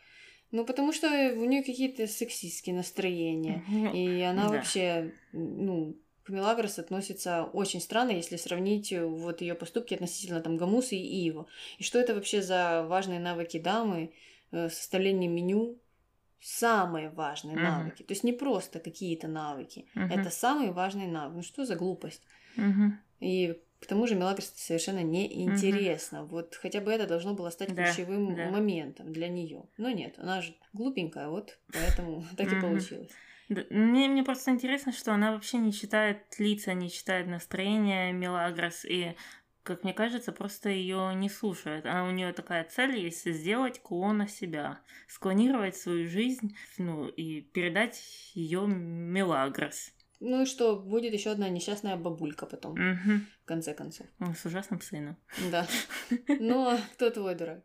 [0.51, 3.63] Ну, потому что у нее какие-то сексистские настроения.
[3.67, 4.49] ну, И она да.
[4.49, 10.57] вообще, ну, к Мелагрос относится очень странно, если сравнить э, вот ее поступки относительно там
[10.57, 11.47] Гамусы и Иво.
[11.77, 14.13] И что это вообще за важные навыки дамы,
[14.51, 15.77] э, составление меню,
[16.41, 17.63] самые важные Мгм.
[17.65, 18.03] навыки.
[18.03, 20.11] То есть не просто какие-то навыки, Мгм.
[20.11, 21.35] это самые важные навыки.
[21.37, 22.23] Ну что за глупость?
[22.55, 22.99] Мгм.
[23.19, 26.25] И к тому же Мелагрос совершенно неинтересно.
[26.25, 28.49] Вот хотя бы это должно было стать Да, ключевым да.
[28.49, 29.63] моментом для нее.
[29.77, 33.11] Но нет, она же глупенькая, вот поэтому так и получилось.
[33.49, 39.15] Мне, мне просто интересно, что она вообще не читает лица, не читает настроение Мелагрос, и,
[39.69, 41.85] как мне кажется, просто ее не слушает.
[41.85, 48.01] А у нее такая цель есть сделать клона себя, склонировать свою жизнь, ну, и передать
[48.33, 49.91] ее Мелагрос.
[50.19, 53.27] Ну и что, будет еще одна несчастная бабулька потом, Мгм.
[53.43, 54.07] в конце концов.
[54.35, 55.17] С ужасным сыном.
[55.51, 55.67] Да.
[56.39, 57.63] Но кто твой дурак?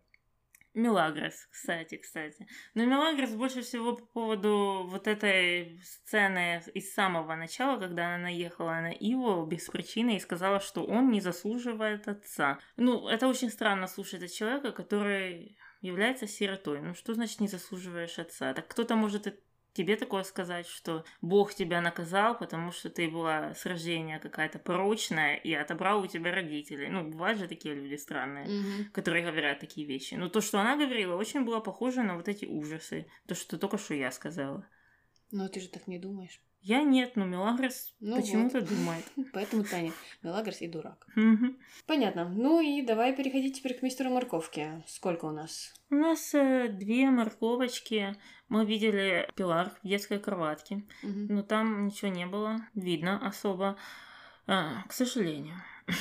[0.74, 2.46] Мелагрос, кстати, кстати.
[2.74, 8.80] Но Мелагрос больше всего по поводу вот этой сцены из самого начала, когда она наехала
[8.80, 12.58] на Иву без причины и сказала, что он не заслуживает отца.
[12.76, 16.80] Ну, это очень странно слушать от человека, который является сиротой.
[16.80, 18.52] Ну, что значит не заслуживаешь отца?
[18.52, 19.26] Так кто-то может
[19.74, 25.34] тебе такое сказать, что Бог тебя наказал, потому что ты была с рождения какая-то порочная
[25.34, 26.88] и отобрал у тебя родителей.
[26.88, 28.90] Ну, бывают же такие люди странные Мгм.
[28.92, 30.14] которые говорят такие вещи.
[30.14, 33.06] Но то, что она говорила, очень было похоже на вот эти ужасы.
[33.26, 34.66] То, что только что я сказала.
[35.30, 36.40] Но ты же так не думаешь.
[36.66, 38.68] Я нет, но Мелагрос Ну почему-то вот.
[38.70, 39.04] думает.
[39.34, 41.06] Поэтому Таня, Мелагрос и дурак.
[41.86, 42.26] Понятно.
[42.30, 44.82] Ну и давай переходить теперь к мистеру Морковке.
[44.86, 45.74] Сколько у нас?
[45.90, 48.16] У нас э, две морковочки.
[48.54, 50.84] Мы видели Пилар в детской кроватке.
[51.02, 51.26] Мгм.
[51.28, 53.76] Но там ничего не было видно особо.
[54.46, 55.56] А, к сожалению.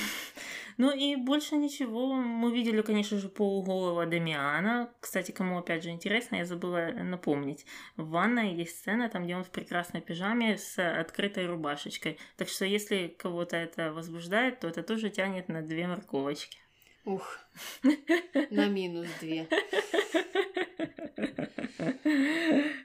[0.78, 2.14] Ну и больше ничего.
[2.14, 4.92] Мы видели, конечно же, полуголого Дамиана.
[5.00, 7.68] Кстати, кому опять же интересно, я забыла напомнить.
[7.96, 12.18] В ванной есть сцена, там, где он в прекрасной пижаме с открытой рубашечкой.
[12.38, 16.58] Так что если кого-то это возбуждает, то это тоже тянет на две морковочки.
[17.06, 17.38] Ух,
[18.50, 19.48] на минус две.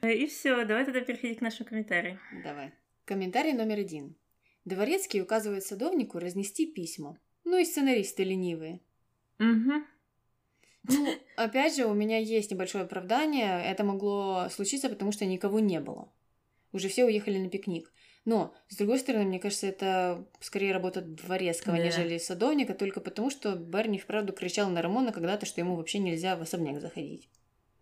[0.03, 2.19] И все, давай тогда переходить к нашим комментариям.
[2.43, 2.73] Давай.
[3.05, 4.17] Комментарий номер один.
[4.65, 7.19] Дворецкий указывает садовнику разнести письма.
[7.45, 8.81] Ну и сценаристы ленивые.
[9.39, 9.73] Угу.
[10.91, 13.63] Ну, опять же, у меня есть небольшое оправдание.
[13.65, 16.13] Это могло случиться, потому что никого не было.
[16.73, 17.93] Уже все уехали на пикник.
[18.25, 21.83] Но, с другой стороны, мне кажется, это скорее работа дворецкого, Да.
[21.83, 26.37] нежели садовника, только потому, что Берни вправду кричал на Рамона когда-то, что ему вообще нельзя
[26.37, 27.31] в особняк заходить.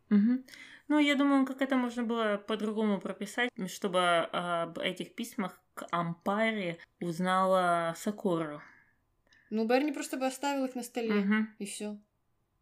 [0.09, 0.45] Мгм.
[0.89, 4.01] Ну, я думаю, как это можно было по-другому прописать, чтобы
[4.33, 8.63] об этих письмах к Ампаре узнала Сакуру.
[9.51, 11.55] Ну, Берни просто бы оставил их на столе, Мгм.
[11.59, 11.99] и все.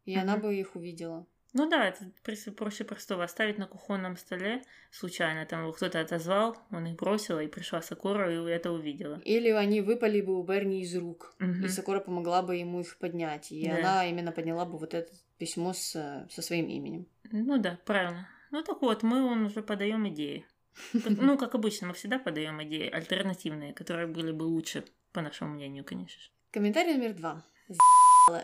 [0.04, 0.42] И она Мгм.
[0.42, 1.26] бы их увидела.
[1.54, 2.10] Ну да, это
[2.56, 3.22] проще простого.
[3.24, 5.46] Оставить на кухонном столе случайно.
[5.46, 9.20] Там его кто-то отозвал, он их бросил, и пришла Сакура, и это увидела.
[9.24, 11.64] Или они выпали бы у Берни из рук, Мгм.
[11.64, 13.76] и Сакура помогла бы ему их поднять, и Да.
[13.76, 17.06] она именно подняла бы вот это письмо с, со своим именем.
[17.30, 18.28] Ну да, правильно.
[18.50, 20.44] Ну так вот, мы он уже подаем идеи.
[21.04, 25.84] Ну, как обычно, мы всегда подаем идеи альтернативные, которые были бы лучше, по нашему мнению,
[25.84, 26.30] конечно же.
[26.50, 27.44] Комментарий номер два.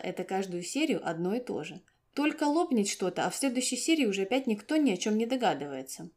[0.01, 1.81] Это каждую серию одно и то же.
[2.13, 6.09] Только лопнет что-то, а в следующей серии уже опять никто ни о чем не догадывается.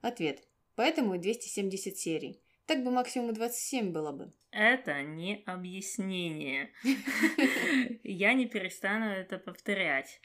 [0.00, 0.42] Ответ.
[0.74, 2.40] Поэтому и 270 серий.
[2.66, 4.32] Так бы максимум и 27 было бы.
[4.50, 6.72] Это не объяснение.
[8.02, 10.20] Я не перестану это повторять.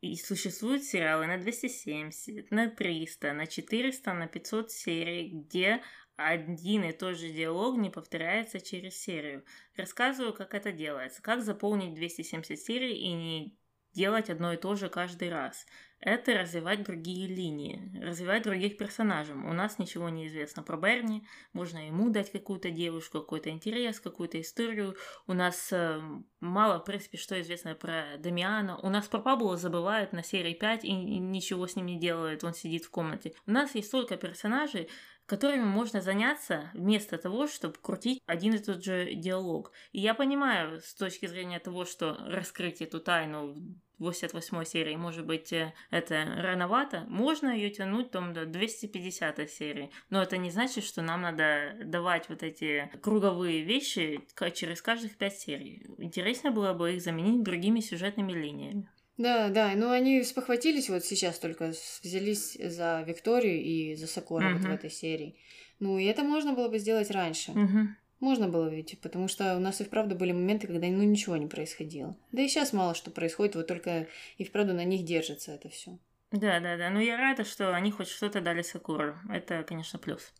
[0.00, 5.82] И существуют сериалы на 270, на 300, на 400, на 500 серий, где
[6.16, 9.44] один и тот же диалог не повторяется через серию.
[9.76, 13.57] Рассказываю, как это делается, как заполнить 270 серий и не
[13.92, 15.66] делать одно и то же каждый раз.
[16.00, 19.34] Это развивать другие линии, развивать других персонажей.
[19.34, 24.40] У нас ничего не известно про Берни, можно ему дать какую-то девушку, какой-то интерес, какую-то
[24.40, 24.96] историю.
[25.26, 26.00] У нас э,
[26.38, 28.78] мало, в принципе, что известно про Дамиана.
[28.78, 32.44] У нас про Пабло забывают на серии 5 и, и ничего с ним не делают,
[32.44, 33.34] он сидит в комнате.
[33.46, 34.88] У нас есть столько персонажей,
[35.28, 39.72] которыми можно заняться вместо того, чтобы крутить один и тот же диалог.
[39.92, 43.52] И я понимаю с точки зрения того, что раскрыть эту тайну
[43.98, 49.90] в 88 серии, может быть, э, это рановато, можно ее тянуть там до 250 серии,
[50.08, 55.38] но это не значит, что нам надо давать вот эти круговые вещи через каждых 5
[55.38, 55.86] серий.
[55.98, 58.88] Интересно было бы их заменить другими сюжетными линиями.
[59.18, 64.62] Да, да, но они спохватились вот сейчас только, взялись за Викторию и за Сокора вот
[64.62, 65.36] в этой серии.
[65.80, 67.52] Ну, и это можно было бы сделать раньше.
[67.52, 67.96] Мгм.
[68.20, 71.46] Можно было ведь, потому что у нас и вправду были моменты, когда ну ничего не
[71.46, 72.16] происходило.
[72.32, 74.08] Да и сейчас мало что происходит, вот только
[74.38, 75.98] и вправду на них держится это все.
[76.30, 76.90] Да, да, да.
[76.90, 79.16] Но я рада, что они хоть что-то дали Сакуру.
[79.30, 80.32] Это, конечно, плюс.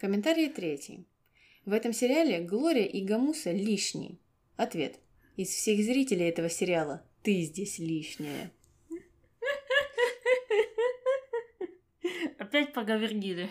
[0.00, 1.06] Комментарий третий.
[1.64, 4.18] В этом сериале Глория и Гамуса лишние.
[4.56, 4.98] Ответ.
[5.36, 8.50] Из всех зрителей этого сериала ты здесь лишняя.
[12.38, 13.48] Опять поговорили.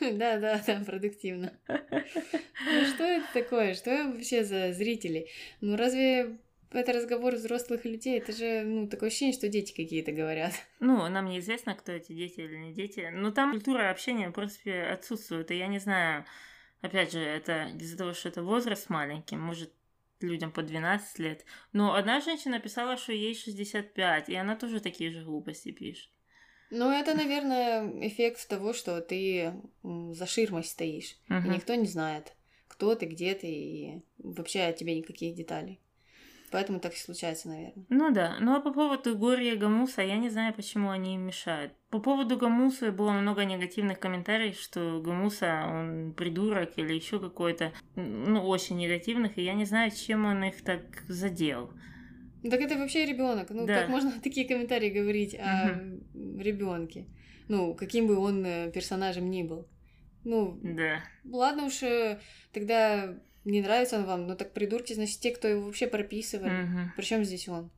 [0.00, 1.58] Да, да, да, продуктивно.
[1.68, 3.74] Ну что это такое?
[3.74, 5.28] Что вообще за зрители?
[5.60, 6.38] Ну разве
[6.72, 8.18] это разговор взрослых людей?
[8.18, 10.52] Это же, ну, такое ощущение, что дети какие-то говорят.
[10.80, 13.10] Ну, нам неизвестно, кто эти дети или не дети.
[13.12, 15.50] Но там культура общения, в принципе, отсутствует.
[15.50, 16.24] И я не знаю,
[16.80, 19.72] опять же, это из-за того, что это возраст маленький, может,
[20.22, 21.44] людям по 12 лет.
[21.72, 26.10] Но одна женщина писала, что ей 65, и она тоже такие же глупости пишет.
[26.70, 29.52] Ну, это, наверное, эффект того, что ты
[29.82, 31.50] за ширмой стоишь, Мгм.
[31.50, 32.32] и никто не знает,
[32.66, 35.81] кто ты, где ты, и вообще о тебе никаких деталей.
[36.52, 37.84] Поэтому так и случается, наверное.
[37.88, 41.22] Ну да, ну а по поводу Гория и Гамуса, я не знаю, почему они им
[41.22, 41.72] мешают.
[41.88, 48.46] По поводу Гамуса было много негативных комментариев, что Гамуса, он придурок или еще какой-то, ну,
[48.46, 51.72] очень негативных, и я не знаю, чем он их так задел.
[52.42, 53.48] Ну, так это вообще ребенок.
[53.50, 53.80] Ну, Да.
[53.80, 55.80] как можно такие комментарии говорить о
[56.14, 57.06] ребенке?
[57.48, 59.66] Ну, каким бы он э, персонажем ни был.
[60.24, 61.02] Ну, Да.
[61.24, 62.20] ладно уж, э,
[62.52, 66.62] тогда не нравится он вам, ну так придурки, значит, те, кто его вообще прописывали.
[66.62, 66.92] Мгм.
[66.96, 67.70] Причем здесь он?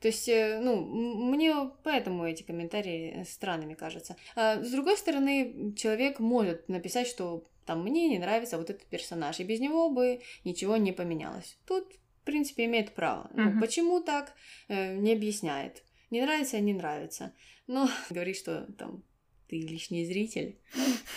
[0.00, 1.54] То есть, э, ну, мне
[1.84, 4.16] поэтому эти комментарии э, странными кажутся.
[4.34, 9.38] А с другой стороны, человек может написать, что там мне не нравится вот этот персонаж,
[9.40, 11.58] и без него бы ничего не поменялось.
[11.66, 11.92] Тут,
[12.22, 13.30] в принципе, имеет право.
[13.34, 13.60] Ну, Мгм.
[13.60, 14.32] почему так,
[14.68, 15.82] э, не объясняет.
[16.10, 17.34] Не нравится, не нравится.
[17.66, 19.04] Но говорит, что там
[19.48, 20.58] ты лишний зритель,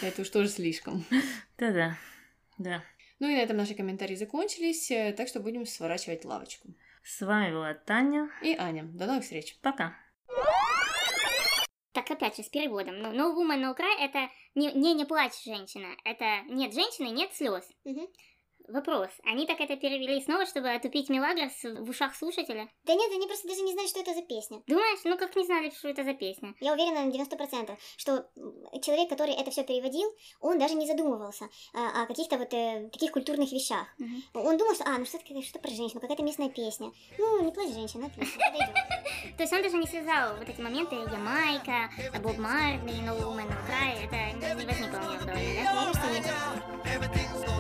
[0.02, 1.06] это уж тоже слишком.
[1.58, 1.98] Да-да.
[2.58, 2.84] Да.
[3.20, 6.70] Ну и на этом наши комментарии закончились, э, так что будем сворачивать лавочку.
[7.04, 8.30] С вами была Таня.
[8.42, 8.84] И Аня.
[8.84, 9.58] До новых встреч.
[9.62, 9.96] Пока.
[11.92, 13.00] Так опять же, с переводом.
[13.00, 15.96] Ну, no woman, no cry это не, не, не плачь, женщина.
[16.04, 17.70] Это нет женщины, нет слез.
[18.68, 19.10] Вопрос.
[19.26, 22.70] Они так это перевели снова, чтобы отупить Мелагрос в ушах слушателя?
[22.86, 24.62] Да нет, они просто даже не знают, что это за песня.
[24.68, 26.54] Думаешь, ну как не знали, что это за песня?
[26.60, 28.30] Я уверена на 90%, что
[28.82, 30.10] человек, который это все переводил,
[30.40, 33.86] он даже не задумывался а, о каких-то вот э, таких культурных вещах.
[33.98, 34.24] Мгм.
[34.34, 36.92] Он думал, что, а, ну что, это- что про женщину, какая-то местная песня.
[37.18, 38.76] Ну, не плачь, женщина, отлично, подойдет.
[39.38, 41.90] То есть он даже не связал вот эти моменты Ямайка,
[42.22, 45.74] Боб Марли, No Woman, No Cry, это не не возникло у меня в голове, да?
[45.74, 47.53] Мне кажется, нет.